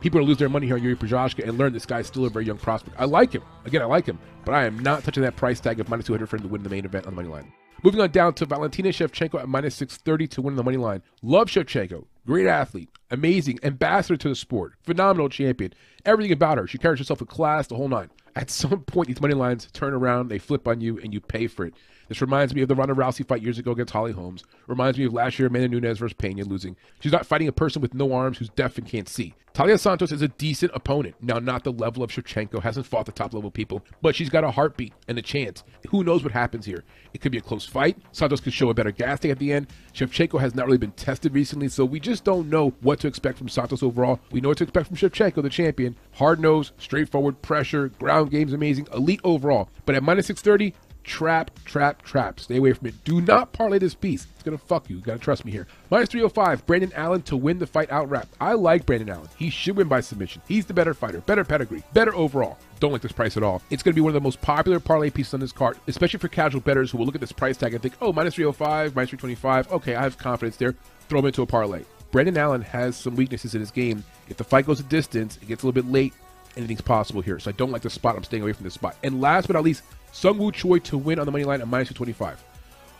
people 0.00 0.20
are 0.20 0.24
lose 0.24 0.38
their 0.38 0.48
money 0.48 0.68
here 0.68 0.76
on 0.76 0.84
Yuri 0.84 0.94
Prochazka 0.94 1.48
and 1.48 1.58
learn 1.58 1.72
this 1.72 1.84
guy's 1.84 2.06
still 2.06 2.26
a 2.26 2.30
very 2.30 2.46
young 2.46 2.58
prospect. 2.58 2.96
I 2.96 3.06
like 3.06 3.32
him. 3.32 3.42
Again, 3.64 3.82
I 3.82 3.86
like 3.86 4.06
him. 4.06 4.20
But 4.44 4.54
I 4.54 4.66
am 4.66 4.78
not 4.78 5.02
touching 5.02 5.24
that 5.24 5.34
price 5.34 5.58
tag 5.58 5.80
of 5.80 5.88
minus 5.88 6.06
200 6.06 6.28
for 6.28 6.36
him 6.36 6.42
to 6.42 6.48
win 6.48 6.62
the 6.62 6.70
main 6.70 6.84
event 6.84 7.06
on 7.06 7.14
the 7.14 7.16
money 7.16 7.28
line. 7.28 7.52
Moving 7.82 8.00
on 8.02 8.10
down 8.10 8.34
to 8.34 8.44
Valentina 8.44 8.90
Shevchenko 8.90 9.40
at 9.40 9.48
minus 9.48 9.74
630 9.76 10.26
to 10.28 10.42
win 10.42 10.56
the 10.56 10.62
money 10.62 10.76
line. 10.76 11.02
Love 11.22 11.48
Shevchenko. 11.48 12.04
Great 12.26 12.46
athlete. 12.46 12.90
Amazing. 13.10 13.58
Ambassador 13.62 14.18
to 14.18 14.28
the 14.28 14.34
sport. 14.34 14.74
Phenomenal 14.82 15.30
champion. 15.30 15.72
Everything 16.04 16.32
about 16.32 16.58
her. 16.58 16.66
She 16.66 16.76
carries 16.76 16.98
herself 16.98 17.20
with 17.20 17.30
class, 17.30 17.68
the 17.68 17.76
whole 17.76 17.88
nine. 17.88 18.10
At 18.36 18.50
some 18.50 18.82
point, 18.82 19.08
these 19.08 19.20
money 19.20 19.34
lines 19.34 19.66
turn 19.72 19.94
around, 19.94 20.28
they 20.28 20.38
flip 20.38 20.68
on 20.68 20.80
you, 20.80 20.98
and 20.98 21.14
you 21.14 21.20
pay 21.20 21.46
for 21.46 21.64
it. 21.64 21.74
This 22.10 22.20
reminds 22.20 22.56
me 22.56 22.62
of 22.62 22.66
the 22.66 22.74
Ronda 22.74 22.92
Rousey 22.92 23.24
fight 23.24 23.40
years 23.40 23.60
ago 23.60 23.70
against 23.70 23.92
Holly 23.92 24.10
Holmes. 24.10 24.42
Reminds 24.66 24.98
me 24.98 25.04
of 25.04 25.12
last 25.12 25.38
year 25.38 25.46
Amanda 25.46 25.68
Nunes 25.68 26.00
versus 26.00 26.12
Pena 26.12 26.42
losing. 26.42 26.76
She's 26.98 27.12
not 27.12 27.24
fighting 27.24 27.46
a 27.46 27.52
person 27.52 27.80
with 27.80 27.94
no 27.94 28.12
arms 28.12 28.38
who's 28.38 28.48
deaf 28.48 28.76
and 28.78 28.86
can't 28.86 29.08
see. 29.08 29.36
Taila 29.54 29.78
Santos 29.78 30.10
is 30.10 30.20
a 30.20 30.26
decent 30.26 30.72
opponent. 30.74 31.14
Now, 31.20 31.38
not 31.38 31.62
the 31.62 31.72
level 31.72 32.02
of 32.02 32.10
Shevchenko, 32.10 32.62
hasn't 32.62 32.86
fought 32.86 33.06
the 33.06 33.12
top 33.12 33.32
level 33.32 33.50
people, 33.50 33.84
but 34.02 34.16
she's 34.16 34.28
got 34.28 34.42
a 34.42 34.50
heartbeat 34.50 34.92
and 35.06 35.18
a 35.18 35.22
chance. 35.22 35.62
Who 35.90 36.02
knows 36.02 36.24
what 36.24 36.32
happens 36.32 36.66
here? 36.66 36.82
It 37.14 37.20
could 37.20 37.30
be 37.30 37.38
a 37.38 37.42
close 37.42 37.64
fight. 37.64 37.96
Santos 38.10 38.40
could 38.40 38.52
show 38.52 38.70
a 38.70 38.74
better 38.74 38.90
gas 38.90 39.20
tank 39.20 39.30
at 39.30 39.38
the 39.38 39.52
end. 39.52 39.68
Shevchenko 39.92 40.40
has 40.40 40.54
not 40.54 40.66
really 40.66 40.78
been 40.78 40.92
tested 40.92 41.32
recently, 41.32 41.68
so 41.68 41.84
we 41.84 42.00
just 42.00 42.24
don't 42.24 42.50
know 42.50 42.70
what 42.80 42.98
to 43.00 43.06
expect 43.06 43.38
from 43.38 43.48
Santos 43.48 43.84
overall. 43.84 44.18
We 44.32 44.40
know 44.40 44.48
what 44.48 44.58
to 44.58 44.64
expect 44.64 44.88
from 44.88 44.96
Shevchenko, 44.96 45.42
the 45.42 45.48
champion. 45.48 45.96
Hard 46.14 46.40
nose, 46.40 46.72
straightforward 46.78 47.40
pressure, 47.40 47.88
ground 47.88 48.32
game's 48.32 48.52
amazing, 48.52 48.88
elite 48.92 49.20
overall. 49.22 49.68
But 49.84 49.94
at 49.94 50.02
minus 50.02 50.26
630, 50.26 50.74
trap, 51.04 51.50
trap, 51.64 52.02
trap. 52.02 52.40
Stay 52.40 52.56
away 52.56 52.72
from 52.72 52.88
it. 52.88 53.04
Do 53.04 53.20
not 53.20 53.52
parlay 53.52 53.78
this 53.78 53.94
piece. 53.94 54.26
It's 54.34 54.42
gonna 54.42 54.58
fuck 54.58 54.88
you. 54.88 54.96
You 54.96 55.02
gotta 55.02 55.18
trust 55.18 55.44
me 55.44 55.52
here. 55.52 55.66
Minus 55.90 56.08
305, 56.08 56.66
Brendan 56.66 56.92
Allen 56.94 57.22
to 57.22 57.36
win 57.36 57.58
the 57.58 57.66
fight 57.66 57.90
outright. 57.90 58.26
I 58.40 58.54
like 58.54 58.86
Brendan 58.86 59.10
Allen. 59.10 59.28
He 59.36 59.50
should 59.50 59.76
win 59.76 59.88
by 59.88 60.00
submission. 60.00 60.42
He's 60.48 60.66
the 60.66 60.74
better 60.74 60.94
fighter, 60.94 61.20
better 61.20 61.44
pedigree, 61.44 61.82
better 61.92 62.14
overall. 62.14 62.58
Don't 62.78 62.92
like 62.92 63.02
this 63.02 63.12
price 63.12 63.36
at 63.36 63.42
all. 63.42 63.62
It's 63.70 63.82
gonna 63.82 63.94
be 63.94 64.00
one 64.00 64.10
of 64.10 64.14
the 64.14 64.20
most 64.20 64.40
popular 64.40 64.80
parlay 64.80 65.10
pieces 65.10 65.34
on 65.34 65.40
this 65.40 65.52
card, 65.52 65.78
especially 65.86 66.18
for 66.18 66.28
casual 66.28 66.60
bettors 66.60 66.90
who 66.90 66.98
will 66.98 67.06
look 67.06 67.14
at 67.14 67.20
this 67.20 67.32
price 67.32 67.56
tag 67.56 67.74
and 67.74 67.82
think, 67.82 67.94
oh, 68.00 68.12
minus 68.12 68.34
305, 68.34 68.94
minus 68.94 69.10
325. 69.10 69.72
Okay, 69.72 69.94
I 69.94 70.02
have 70.02 70.18
confidence 70.18 70.56
there. 70.56 70.74
Throw 71.08 71.20
him 71.20 71.26
into 71.26 71.42
a 71.42 71.46
parlay. 71.46 71.84
Brendan 72.10 72.38
Allen 72.38 72.62
has 72.62 72.96
some 72.96 73.14
weaknesses 73.14 73.54
in 73.54 73.60
his 73.60 73.70
game. 73.70 74.04
If 74.28 74.36
the 74.36 74.44
fight 74.44 74.66
goes 74.66 74.80
a 74.80 74.84
distance, 74.84 75.38
it 75.40 75.48
gets 75.48 75.62
a 75.62 75.66
little 75.66 75.80
bit 75.80 75.90
late, 75.90 76.12
anything's 76.56 76.80
possible 76.80 77.20
here. 77.20 77.38
So 77.38 77.50
I 77.50 77.52
don't 77.52 77.70
like 77.70 77.82
the 77.82 77.90
spot. 77.90 78.16
I'm 78.16 78.24
staying 78.24 78.42
away 78.42 78.52
from 78.52 78.64
this 78.64 78.74
spot. 78.74 78.96
And 79.02 79.20
last 79.20 79.46
but 79.46 79.54
not 79.54 79.64
least, 79.64 79.82
Sungwoo 80.12 80.52
Choi 80.52 80.78
to 80.80 80.98
win 80.98 81.18
on 81.18 81.26
the 81.26 81.32
money 81.32 81.44
line 81.44 81.60
at 81.60 81.68
minus 81.68 81.88
225. 81.88 82.42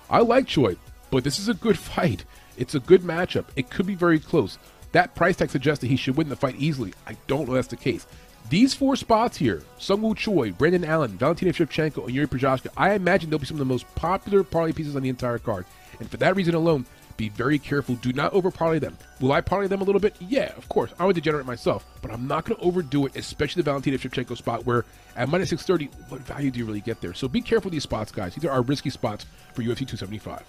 I 0.09 0.21
like 0.21 0.47
Choi, 0.47 0.77
but 1.11 1.25
this 1.25 1.39
is 1.39 1.49
a 1.49 1.55
good 1.55 1.79
fight. 1.91 2.25
It's 2.57 2.75
a 2.75 2.81
good 2.81 3.03
matchup. 3.03 3.47
It 3.57 3.71
could 3.71 3.87
be 3.87 3.95
very 3.95 4.19
close. 4.19 4.59
That 4.93 5.15
price 5.15 5.37
tag 5.37 5.51
suggests 5.51 5.81
that 5.81 5.87
he 5.87 5.97
should 5.97 6.17
win 6.17 6.29
the 6.29 6.37
fight 6.37 6.57
easily. 6.59 6.93
I 7.07 7.17
don't 7.27 7.49
know 7.49 7.55
that's 7.55 7.69
the 7.69 7.77
case. 7.77 8.07
These 8.49 8.75
four 8.75 8.97
spots 8.97 9.37
here, 9.37 9.63
Sungwoo 9.79 10.17
Choi, 10.17 10.51
Brendan 10.53 10.85
Allen, 10.85 11.17
Valentina 11.17 11.53
Shevchenko, 11.53 12.07
and 12.07 12.15
Yuri 12.15 12.27
Prochazka, 12.27 12.69
I 12.77 12.95
imagine 12.95 13.31
they'll 13.31 13.39
be 13.39 13.47
some 13.47 13.55
of 13.55 13.61
the 13.61 13.65
most 13.65 13.93
popular 13.95 14.43
parlay 14.43 14.73
pieces 14.73 14.97
on 14.97 15.03
the 15.03 15.09
entire 15.09 15.39
card. 15.39 15.67
And 16.01 16.11
for 16.11 16.17
that 16.17 16.35
reason 16.35 16.55
alone, 16.55 16.87
be 17.21 17.29
very 17.29 17.59
careful. 17.59 17.97
Do 17.97 18.15
not 18.15 18.33
over 18.33 18.51
parlay 18.51 18.79
them. 18.79 18.97
Will 19.21 19.33
I 19.33 19.43
parlay 19.43 19.67
them 19.67 19.83
a 19.83 19.85
little 19.85 20.01
bit? 20.01 20.17
Yeah, 20.21 20.53
of 20.57 20.67
course. 20.71 20.91
I'm 20.99 21.11
a 21.11 21.13
degenerate 21.13 21.45
myself, 21.45 21.85
but 22.01 22.11
I'm 22.11 22.27
not 22.27 22.47
going 22.47 22.59
to 22.59 22.65
overdo 22.65 23.05
it, 23.05 23.15
especially 23.15 23.61
the 23.61 23.71
Valentina 23.71 23.99
Shevchenko 23.99 24.39
spot 24.39 24.65
where 24.65 24.87
at 25.17 25.29
minus 25.29 25.51
630, 25.51 25.95
what 26.09 26.23
value 26.23 26.51
do 26.51 26.59
you 26.59 26.65
really 26.65 26.81
get 26.81 27.03
there? 27.03 27.13
So 27.13 27.29
be 27.29 27.43
careful 27.43 27.71
these 27.71 27.83
spots, 27.83 28.11
guys. 28.11 28.35
These 28.35 28.47
are 28.47 28.51
our 28.51 28.63
risky 28.63 28.89
spots 28.89 29.27
for 29.53 29.61
UFC 29.61 29.87
275. 29.87 30.43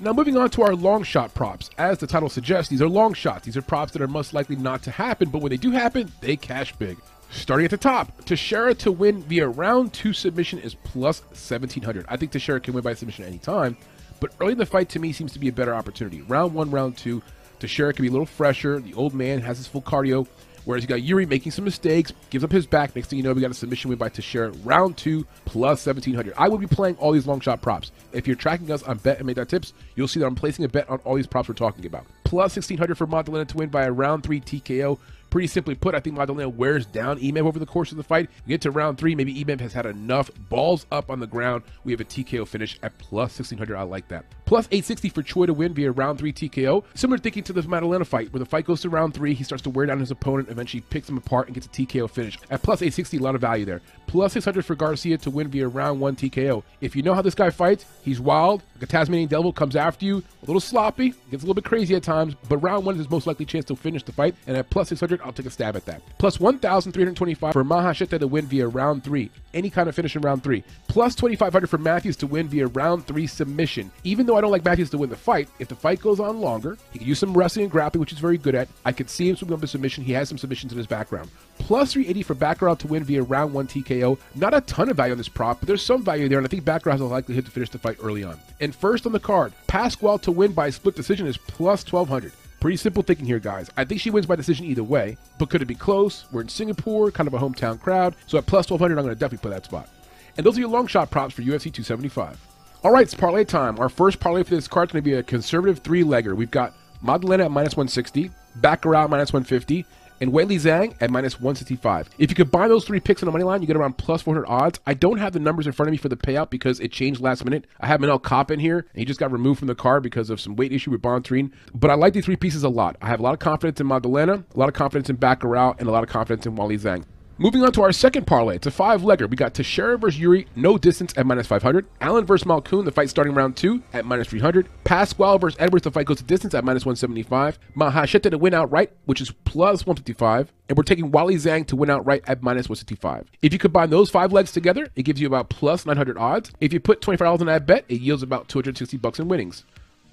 Now, 0.00 0.12
moving 0.12 0.36
on 0.36 0.50
to 0.50 0.62
our 0.62 0.76
long 0.76 1.02
shot 1.02 1.34
props. 1.34 1.68
As 1.78 1.98
the 1.98 2.06
title 2.06 2.28
suggests, 2.28 2.70
these 2.70 2.82
are 2.82 2.88
long 2.88 3.12
shots. 3.12 3.44
These 3.44 3.56
are 3.56 3.62
props 3.62 3.92
that 3.92 4.02
are 4.02 4.08
most 4.08 4.34
likely 4.34 4.54
not 4.54 4.84
to 4.84 4.92
happen, 4.92 5.30
but 5.30 5.42
when 5.42 5.50
they 5.50 5.56
do 5.56 5.72
happen, 5.72 6.12
they 6.20 6.36
cash 6.36 6.72
big. 6.76 6.96
Starting 7.30 7.64
at 7.64 7.70
the 7.72 7.76
top, 7.76 8.24
Teixeira 8.24 8.74
to 8.74 8.92
win 8.92 9.22
via 9.22 9.48
round 9.48 9.92
two 9.92 10.12
submission 10.12 10.60
is 10.60 10.76
plus 10.76 11.22
1700. 11.30 12.06
I 12.08 12.16
think 12.16 12.30
Teixeira 12.30 12.60
can 12.60 12.74
win 12.74 12.84
by 12.84 12.94
submission 12.94 13.24
anytime, 13.24 13.76
but 14.24 14.32
early 14.40 14.52
in 14.52 14.58
the 14.58 14.64
fight 14.64 14.88
to 14.88 14.98
me 14.98 15.12
seems 15.12 15.34
to 15.34 15.38
be 15.38 15.48
a 15.48 15.52
better 15.52 15.74
opportunity. 15.74 16.22
Round 16.22 16.54
one, 16.54 16.70
round 16.70 16.96
two, 16.96 17.22
Teixeira 17.58 17.92
can 17.92 18.04
be 18.04 18.08
a 18.08 18.10
little 18.10 18.24
fresher. 18.24 18.80
The 18.80 18.94
old 18.94 19.12
man 19.12 19.42
has 19.42 19.58
his 19.58 19.66
full 19.66 19.82
cardio. 19.82 20.26
Whereas 20.64 20.82
you 20.82 20.88
got 20.88 21.02
Yuri 21.02 21.26
making 21.26 21.52
some 21.52 21.66
mistakes, 21.66 22.10
gives 22.30 22.42
up 22.42 22.50
his 22.50 22.66
back. 22.66 22.96
Next 22.96 23.08
thing 23.08 23.18
you 23.18 23.22
know, 23.22 23.34
we 23.34 23.42
got 23.42 23.50
a 23.50 23.54
submission 23.54 23.90
win 23.90 23.98
by 23.98 24.08
Teixeira. 24.08 24.50
Round 24.64 24.96
two, 24.96 25.26
plus 25.44 25.84
1700. 25.84 26.32
I 26.38 26.48
would 26.48 26.58
be 26.58 26.66
playing 26.66 26.96
all 26.96 27.12
these 27.12 27.26
long 27.26 27.40
shot 27.40 27.60
props. 27.60 27.92
If 28.14 28.26
you're 28.26 28.34
tracking 28.34 28.70
us 28.70 28.82
on 28.82 28.98
BetMA.tips, 28.98 29.74
you'll 29.94 30.08
see 30.08 30.20
that 30.20 30.26
I'm 30.26 30.34
placing 30.34 30.64
a 30.64 30.68
bet 30.68 30.88
on 30.88 31.00
all 31.00 31.16
these 31.16 31.26
props 31.26 31.50
we're 31.50 31.54
talking 31.54 31.84
about. 31.84 32.06
Plus 32.24 32.56
1600 32.56 32.96
for 32.96 33.06
Magdalena 33.06 33.44
to 33.44 33.56
win 33.58 33.68
by 33.68 33.82
a 33.82 33.92
round 33.92 34.22
three 34.22 34.40
TKO. 34.40 34.98
Pretty 35.34 35.48
simply 35.48 35.74
put, 35.74 35.96
I 35.96 35.98
think 35.98 36.16
Magdalena 36.16 36.48
wears 36.48 36.86
down 36.86 37.18
Emeev 37.18 37.44
over 37.44 37.58
the 37.58 37.66
course 37.66 37.90
of 37.90 37.96
the 37.96 38.04
fight. 38.04 38.30
We 38.46 38.50
get 38.50 38.60
to 38.60 38.70
round 38.70 38.98
three, 38.98 39.16
maybe 39.16 39.34
Emeev 39.34 39.58
has 39.62 39.72
had 39.72 39.84
enough 39.84 40.30
balls 40.48 40.86
up 40.92 41.10
on 41.10 41.18
the 41.18 41.26
ground. 41.26 41.64
We 41.82 41.90
have 41.90 42.00
a 42.00 42.04
TKO 42.04 42.46
finish 42.46 42.78
at 42.84 42.96
plus 42.98 43.36
1600. 43.36 43.76
I 43.76 43.82
like 43.82 44.06
that. 44.10 44.26
Plus 44.44 44.66
860 44.66 45.08
for 45.08 45.24
Choi 45.24 45.46
to 45.46 45.52
win 45.52 45.74
via 45.74 45.90
round 45.90 46.20
three 46.20 46.32
TKO. 46.32 46.84
Similar 46.94 47.18
thinking 47.18 47.42
to 47.42 47.52
the 47.52 47.64
Magdalena 47.64 48.04
fight, 48.04 48.32
where 48.32 48.38
the 48.38 48.46
fight 48.46 48.64
goes 48.64 48.82
to 48.82 48.90
round 48.90 49.12
three, 49.12 49.34
he 49.34 49.42
starts 49.42 49.62
to 49.62 49.70
wear 49.70 49.86
down 49.86 49.98
his 49.98 50.12
opponent, 50.12 50.50
eventually 50.50 50.82
picks 50.82 51.08
him 51.08 51.16
apart 51.16 51.48
and 51.48 51.54
gets 51.56 51.66
a 51.66 51.70
TKO 51.70 52.08
finish. 52.08 52.38
At 52.52 52.62
plus 52.62 52.80
860, 52.80 53.16
a 53.16 53.20
lot 53.20 53.34
of 53.34 53.40
value 53.40 53.64
there. 53.64 53.80
Plus 54.14 54.32
600 54.34 54.64
for 54.64 54.76
Garcia 54.76 55.18
to 55.18 55.28
win 55.28 55.48
via 55.48 55.66
round 55.66 55.98
one 55.98 56.14
TKO. 56.14 56.62
If 56.80 56.94
you 56.94 57.02
know 57.02 57.14
how 57.14 57.22
this 57.22 57.34
guy 57.34 57.50
fights, 57.50 57.84
he's 58.04 58.20
wild. 58.20 58.62
Like 58.76 58.84
a 58.84 58.86
Tasmanian 58.86 59.28
devil 59.28 59.52
comes 59.52 59.74
after 59.74 60.06
you, 60.06 60.18
a 60.18 60.46
little 60.46 60.60
sloppy, 60.60 61.14
gets 61.32 61.42
a 61.42 61.46
little 61.46 61.54
bit 61.54 61.64
crazy 61.64 61.96
at 61.96 62.04
times, 62.04 62.36
but 62.48 62.58
round 62.58 62.86
one 62.86 62.94
is 62.94 62.98
his 63.00 63.10
most 63.10 63.26
likely 63.26 63.44
chance 63.44 63.64
to 63.64 63.74
finish 63.74 64.04
the 64.04 64.12
fight. 64.12 64.36
And 64.46 64.56
at 64.56 64.70
plus 64.70 64.90
600, 64.90 65.20
I'll 65.22 65.32
take 65.32 65.46
a 65.46 65.50
stab 65.50 65.74
at 65.74 65.84
that. 65.86 66.00
Plus 66.18 66.38
1,325 66.38 67.52
for 67.52 67.64
Maheshate 67.64 68.16
to 68.16 68.26
win 68.28 68.46
via 68.46 68.68
round 68.68 69.02
three. 69.02 69.32
Any 69.52 69.68
kind 69.68 69.88
of 69.88 69.96
finish 69.96 70.14
in 70.14 70.22
round 70.22 70.44
three. 70.44 70.62
Plus 70.86 71.16
2,500 71.16 71.68
for 71.68 71.78
Matthews 71.78 72.16
to 72.18 72.28
win 72.28 72.46
via 72.46 72.68
round 72.68 73.08
three 73.08 73.26
submission. 73.26 73.90
Even 74.04 74.26
though 74.26 74.36
I 74.36 74.40
don't 74.40 74.52
like 74.52 74.64
Matthews 74.64 74.90
to 74.90 74.98
win 74.98 75.10
the 75.10 75.16
fight, 75.16 75.48
if 75.58 75.66
the 75.66 75.74
fight 75.74 76.00
goes 76.00 76.20
on 76.20 76.40
longer, 76.40 76.78
he 76.92 77.00
can 77.00 77.08
use 77.08 77.18
some 77.18 77.36
wrestling 77.36 77.64
and 77.64 77.72
grappling, 77.72 77.98
which 77.98 78.10
he's 78.10 78.20
very 78.20 78.38
good 78.38 78.54
at. 78.54 78.68
I 78.84 78.92
could 78.92 79.10
see 79.10 79.28
him 79.28 79.34
swing 79.34 79.52
up 79.52 79.62
a 79.62 79.66
submission. 79.66 80.04
He 80.04 80.12
has 80.12 80.28
some 80.28 80.38
submissions 80.38 80.70
in 80.70 80.78
his 80.78 80.86
background. 80.86 81.30
Plus 81.58 81.94
380 81.94 82.22
for 82.22 82.34
Batgerel 82.34 82.78
to 82.78 82.86
win 82.86 83.02
via 83.02 83.22
round 83.22 83.52
one 83.52 83.66
TKO. 83.66 84.03
Not 84.34 84.54
a 84.54 84.60
ton 84.62 84.88
of 84.88 84.96
value 84.96 85.12
on 85.12 85.18
this 85.18 85.28
prop, 85.28 85.60
but 85.60 85.66
there's 85.66 85.84
some 85.84 86.04
value 86.04 86.28
there, 86.28 86.38
and 86.38 86.46
I 86.46 86.50
think 86.50 86.64
Batgerel 86.64 86.92
has 86.92 87.00
a 87.00 87.04
likelihood 87.04 87.44
to 87.46 87.50
finish 87.50 87.70
the 87.70 87.78
fight 87.78 87.98
early 88.02 88.24
on. 88.24 88.38
And 88.60 88.74
first 88.74 89.06
on 89.06 89.12
the 89.12 89.20
card, 89.20 89.52
Pascual 89.66 90.18
to 90.20 90.32
win 90.32 90.52
by 90.52 90.70
split 90.70 90.94
decision 90.94 91.26
is 91.26 91.36
plus 91.36 91.84
1200. 91.90 92.32
Pretty 92.60 92.76
simple 92.76 93.02
thinking 93.02 93.26
here, 93.26 93.38
guys. 93.38 93.70
I 93.76 93.84
think 93.84 94.00
she 94.00 94.10
wins 94.10 94.26
by 94.26 94.36
decision 94.36 94.64
either 94.66 94.84
way, 94.84 95.18
but 95.38 95.50
could 95.50 95.60
it 95.60 95.66
be 95.66 95.74
close? 95.74 96.24
We're 96.32 96.40
in 96.42 96.48
Singapore, 96.48 97.10
kind 97.10 97.26
of 97.26 97.34
a 97.34 97.38
hometown 97.38 97.80
crowd, 97.80 98.14
so 98.26 98.38
at 98.38 98.46
plus 98.46 98.70
1200, 98.70 98.98
I'm 98.98 99.04
going 99.04 99.14
to 99.14 99.20
definitely 99.20 99.42
put 99.48 99.54
that 99.54 99.66
spot. 99.66 99.88
And 100.36 100.46
those 100.46 100.56
are 100.56 100.60
your 100.60 100.70
long 100.70 100.86
shot 100.86 101.10
props 101.10 101.34
for 101.34 101.42
UFC 101.42 101.64
275. 101.64 102.38
All 102.82 102.90
right, 102.90 103.02
it's 103.02 103.14
parlay 103.14 103.44
time. 103.44 103.78
Our 103.78 103.88
first 103.88 104.20
parlay 104.20 104.42
for 104.42 104.54
this 104.54 104.68
card 104.68 104.88
is 104.88 104.92
going 104.92 105.02
to 105.02 105.10
be 105.10 105.14
a 105.14 105.22
conservative 105.22 105.78
three 105.78 106.04
legger. 106.04 106.34
We've 106.36 106.50
got 106.50 106.74
Magdalena 107.02 107.44
at 107.44 107.50
minus 107.50 107.76
160, 107.76 108.30
Batgerel 108.60 109.08
minus 109.08 109.32
150, 109.32 109.86
and 110.24 110.32
Weili 110.32 110.56
Zhang 110.58 110.94
at 111.02 111.10
minus 111.10 111.34
165. 111.34 112.08
If 112.18 112.30
you 112.30 112.34
combine 112.34 112.70
those 112.70 112.86
three 112.86 112.98
picks 112.98 113.22
on 113.22 113.26
the 113.26 113.32
money 113.32 113.44
line, 113.44 113.60
you 113.60 113.66
get 113.66 113.76
around 113.76 113.98
plus 113.98 114.22
400 114.22 114.46
odds. 114.48 114.80
I 114.86 114.94
don't 114.94 115.18
have 115.18 115.34
the 115.34 115.38
numbers 115.38 115.66
in 115.66 115.72
front 115.72 115.88
of 115.88 115.92
me 115.92 115.98
for 115.98 116.08
the 116.08 116.16
payout 116.16 116.48
because 116.48 116.80
it 116.80 116.92
changed 116.92 117.20
last 117.20 117.44
minute. 117.44 117.66
I 117.78 117.88
have 117.88 118.00
Manel 118.00 118.22
Kape 118.22 118.50
in 118.50 118.58
here, 118.58 118.78
and 118.78 118.98
he 118.98 119.04
just 119.04 119.20
got 119.20 119.30
removed 119.30 119.58
from 119.58 119.68
the 119.68 119.74
card 119.74 120.02
because 120.02 120.30
of 120.30 120.40
some 120.40 120.56
weight 120.56 120.72
issue 120.72 120.90
with 120.90 121.02
Bontorin. 121.02 121.52
But 121.74 121.90
I 121.90 121.94
like 121.94 122.14
these 122.14 122.24
three 122.24 122.36
pieces 122.36 122.64
a 122.64 122.70
lot. 122.70 122.96
I 123.02 123.08
have 123.08 123.20
a 123.20 123.22
lot 123.22 123.34
of 123.34 123.40
confidence 123.40 123.80
in 123.82 123.86
Magdalena, 123.86 124.42
a 124.54 124.58
lot 124.58 124.70
of 124.70 124.74
confidence 124.74 125.10
in 125.10 125.18
Batgerel, 125.18 125.78
and 125.78 125.88
a 125.88 125.92
lot 125.92 126.02
of 126.02 126.08
confidence 126.08 126.46
in 126.46 126.56
Weili 126.56 126.80
Zhang. 126.80 127.04
Moving 127.36 127.64
on 127.64 127.72
to 127.72 127.82
our 127.82 127.90
second 127.90 128.28
parlay. 128.28 128.54
It's 128.54 128.68
a 128.68 128.70
five 128.70 129.02
legger. 129.02 129.28
We 129.28 129.36
got 129.36 129.54
Teixeira 129.54 129.98
versus 129.98 130.20
Yuri, 130.20 130.46
no 130.54 130.78
distance 130.78 131.12
at 131.16 131.26
minus 131.26 131.48
500. 131.48 131.84
Allen 132.00 132.24
versus 132.24 132.46
Malkoun, 132.46 132.84
the 132.84 132.92
fight 132.92 133.10
starting 133.10 133.34
round 133.34 133.56
two 133.56 133.82
at 133.92 134.04
minus 134.04 134.28
300. 134.28 134.68
Pascual 134.84 135.36
versus 135.38 135.56
Edwards, 135.58 135.82
the 135.82 135.90
fight 135.90 136.06
goes 136.06 136.18
to 136.18 136.22
distance 136.22 136.54
at 136.54 136.64
minus 136.64 136.86
175. 136.86 137.58
Maheshate 137.76 138.30
to 138.30 138.38
win 138.38 138.54
outright, 138.54 138.92
which 139.06 139.20
is 139.20 139.32
plus 139.44 139.84
155. 139.84 140.52
And 140.68 140.78
we're 140.78 140.84
taking 140.84 141.10
Weili 141.10 141.34
Zhang 141.34 141.66
to 141.66 141.74
win 141.74 141.90
outright 141.90 142.22
at 142.28 142.40
minus 142.40 142.68
165. 142.68 143.28
If 143.42 143.52
you 143.52 143.58
combine 143.58 143.90
those 143.90 144.10
five 144.10 144.32
legs 144.32 144.52
together, 144.52 144.86
it 144.94 145.02
gives 145.02 145.20
you 145.20 145.26
about 145.26 145.48
plus 145.48 145.84
900 145.84 146.16
odds. 146.16 146.52
If 146.60 146.72
you 146.72 146.78
put 146.78 147.00
$25 147.00 147.40
on 147.40 147.46
that 147.46 147.66
bet, 147.66 147.84
it 147.88 148.00
yields 148.00 148.22
about 148.22 148.46
260 148.46 148.96
bucks 148.98 149.18
in 149.18 149.26
winnings. 149.26 149.64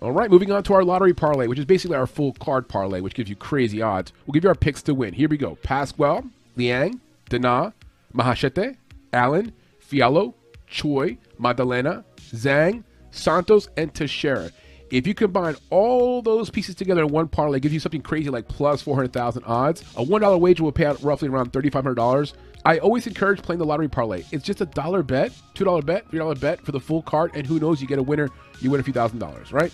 All 0.01 0.11
right, 0.11 0.31
moving 0.31 0.51
on 0.51 0.63
to 0.63 0.73
our 0.73 0.83
lottery 0.83 1.13
parlay, 1.13 1.45
which 1.45 1.59
is 1.59 1.65
basically 1.65 1.97
our 1.97 2.07
full 2.07 2.33
card 2.33 2.67
parlay, 2.67 2.99
which 2.99 3.13
gives 3.13 3.29
you 3.29 3.35
crazy 3.35 3.79
odds. 3.79 4.11
We'll 4.25 4.33
give 4.33 4.43
you 4.43 4.49
our 4.49 4.55
picks 4.55 4.81
to 4.83 4.95
win. 4.95 5.13
Here 5.13 5.29
we 5.29 5.37
go. 5.37 5.57
Pascual, 5.61 6.23
Liang, 6.55 6.99
Dana, 7.31 7.73
Maheshate, 8.13 8.75
Allen, 9.13 9.53
Fialho, 9.89 10.33
Choi, 10.67 11.17
Magdalena, 11.39 12.03
Zhang, 12.17 12.83
Santos, 13.11 13.69
and 13.77 13.93
Teixeira. 13.93 14.51
If 14.91 15.07
you 15.07 15.13
combine 15.13 15.55
all 15.69 16.21
those 16.21 16.49
pieces 16.49 16.75
together 16.75 17.03
in 17.03 17.07
one 17.07 17.29
parlay, 17.29 17.57
it 17.57 17.61
gives 17.61 17.73
you 17.73 17.79
something 17.79 18.01
crazy 18.01 18.29
like 18.29 18.49
plus 18.49 18.81
400,000 18.81 19.43
odds. 19.45 19.81
A 19.95 20.03
$1 20.03 20.39
wager 20.41 20.63
will 20.63 20.73
pay 20.73 20.85
out 20.85 21.01
roughly 21.01 21.29
around 21.29 21.53
$3,500. 21.53 22.33
I 22.65 22.79
always 22.79 23.07
encourage 23.07 23.41
playing 23.41 23.59
the 23.59 23.65
lottery 23.65 23.87
parlay. 23.87 24.25
It's 24.33 24.43
just 24.43 24.59
a 24.59 24.65
dollar 24.65 25.01
bet, 25.01 25.31
$2 25.55 25.85
bet, 25.85 26.11
$3 26.11 26.39
bet 26.41 26.59
for 26.59 26.73
the 26.73 26.81
full 26.81 27.01
card, 27.01 27.31
and 27.33 27.47
who 27.47 27.59
knows, 27.59 27.81
you 27.81 27.87
get 27.87 27.97
a 27.97 28.03
winner, 28.03 28.29
you 28.59 28.69
win 28.69 28.81
a 28.81 28.83
few 28.83 28.93
thousand 28.93 29.19
dollars, 29.19 29.53
right? 29.53 29.71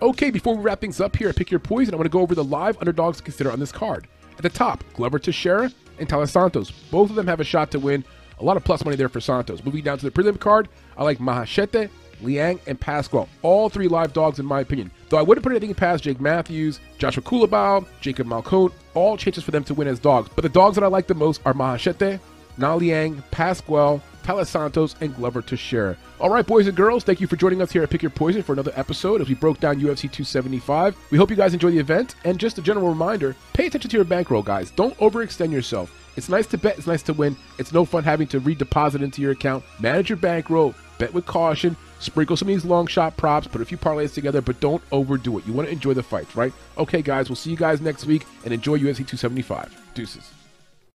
Okay, 0.00 0.30
before 0.30 0.56
we 0.56 0.62
wrap 0.62 0.80
things 0.80 1.02
up 1.02 1.14
here, 1.14 1.32
Pick 1.34 1.50
Your 1.50 1.60
Poison, 1.60 1.92
I 1.92 1.98
want 1.98 2.06
to 2.06 2.10
go 2.10 2.20
over 2.20 2.34
the 2.34 2.42
live 2.42 2.78
underdogs 2.78 3.18
to 3.18 3.22
consider 3.22 3.52
on 3.52 3.60
this 3.60 3.70
card. 3.70 4.08
At 4.36 4.42
the 4.42 4.48
top, 4.48 4.82
Glover 4.94 5.18
Teixeira 5.18 5.70
and 5.98 6.08
Taila 6.08 6.28
Santos. 6.28 6.70
Both 6.70 7.10
of 7.10 7.16
them 7.16 7.26
have 7.26 7.40
a 7.40 7.44
shot 7.44 7.70
to 7.72 7.78
win. 7.78 8.04
A 8.38 8.44
lot 8.44 8.56
of 8.56 8.64
plus 8.64 8.84
money 8.84 8.96
there 8.96 9.08
for 9.08 9.20
Santos. 9.20 9.64
Moving 9.64 9.84
down 9.84 9.98
to 9.98 10.04
the 10.04 10.10
prelim 10.10 10.38
card, 10.38 10.68
I 10.96 11.04
like 11.04 11.18
Maheshate, 11.18 11.90
Liang, 12.22 12.58
and 12.66 12.80
Pascual. 12.80 13.28
All 13.42 13.68
three 13.68 13.88
live 13.88 14.12
dogs, 14.12 14.38
in 14.38 14.46
my 14.46 14.60
opinion. 14.60 14.90
Though 15.08 15.18
I 15.18 15.22
wouldn't 15.22 15.42
put 15.42 15.52
anything 15.52 15.74
past 15.74 16.04
Jake 16.04 16.20
Matthews, 16.20 16.80
Joshua 16.98 17.22
Culibao, 17.22 17.86
Jacob 18.00 18.26
Malkoun. 18.26 18.72
All 18.94 19.16
chances 19.16 19.44
for 19.44 19.50
them 19.50 19.64
to 19.64 19.74
win 19.74 19.88
as 19.88 19.98
dogs. 19.98 20.28
But 20.34 20.42
the 20.42 20.48
dogs 20.48 20.74
that 20.74 20.84
I 20.84 20.88
like 20.88 21.06
the 21.06 21.14
most 21.14 21.40
are 21.44 21.54
Maheshate, 21.54 22.18
Na 22.56 22.74
Liang, 22.74 23.22
Taila 24.22 24.46
Santos, 24.46 24.94
and 25.00 25.14
Glover 25.16 25.42
Teixeira. 25.42 25.96
All 26.20 26.30
right, 26.30 26.46
boys 26.46 26.66
and 26.66 26.76
girls, 26.76 27.04
thank 27.04 27.20
you 27.20 27.26
for 27.26 27.36
joining 27.36 27.60
us 27.62 27.72
here 27.72 27.82
at 27.82 27.90
Pick 27.90 28.02
Your 28.02 28.10
Poison 28.10 28.42
for 28.42 28.52
another 28.52 28.72
episode 28.76 29.20
as 29.20 29.28
we 29.28 29.34
broke 29.34 29.60
down 29.60 29.76
UFC 29.76 30.02
275. 30.02 30.96
We 31.10 31.18
hope 31.18 31.30
you 31.30 31.36
guys 31.36 31.54
enjoy 31.54 31.70
the 31.70 31.78
event, 31.78 32.14
and 32.24 32.38
just 32.38 32.58
a 32.58 32.62
general 32.62 32.88
reminder 32.88 33.34
pay 33.52 33.66
attention 33.66 33.90
to 33.90 33.96
your 33.96 34.04
bankroll, 34.04 34.42
guys. 34.42 34.70
Don't 34.70 34.96
overextend 34.98 35.52
yourself. 35.52 35.92
It's 36.16 36.28
nice 36.28 36.46
to 36.48 36.58
bet, 36.58 36.78
it's 36.78 36.86
nice 36.86 37.02
to 37.04 37.12
win. 37.12 37.36
It's 37.58 37.72
no 37.72 37.84
fun 37.84 38.04
having 38.04 38.26
to 38.28 38.40
redeposit 38.40 39.02
into 39.02 39.22
your 39.22 39.32
account. 39.32 39.64
Manage 39.80 40.10
your 40.10 40.18
bankroll, 40.18 40.74
bet 40.98 41.12
with 41.12 41.26
caution, 41.26 41.76
sprinkle 42.00 42.36
some 42.36 42.48
of 42.48 42.54
these 42.54 42.64
long 42.64 42.86
shot 42.86 43.16
props, 43.16 43.46
put 43.46 43.62
a 43.62 43.64
few 43.64 43.78
parlays 43.78 44.12
together, 44.12 44.40
but 44.40 44.60
don't 44.60 44.82
overdo 44.92 45.38
it. 45.38 45.46
You 45.46 45.52
want 45.52 45.68
to 45.68 45.72
enjoy 45.72 45.94
the 45.94 46.02
fights, 46.02 46.36
right? 46.36 46.52
Okay, 46.76 47.02
guys, 47.02 47.28
we'll 47.28 47.36
see 47.36 47.50
you 47.50 47.56
guys 47.56 47.80
next 47.80 48.04
week 48.04 48.26
and 48.44 48.52
enjoy 48.52 48.78
UFC 48.78 48.98
275. 48.98 49.80
Deuces. 49.94 50.41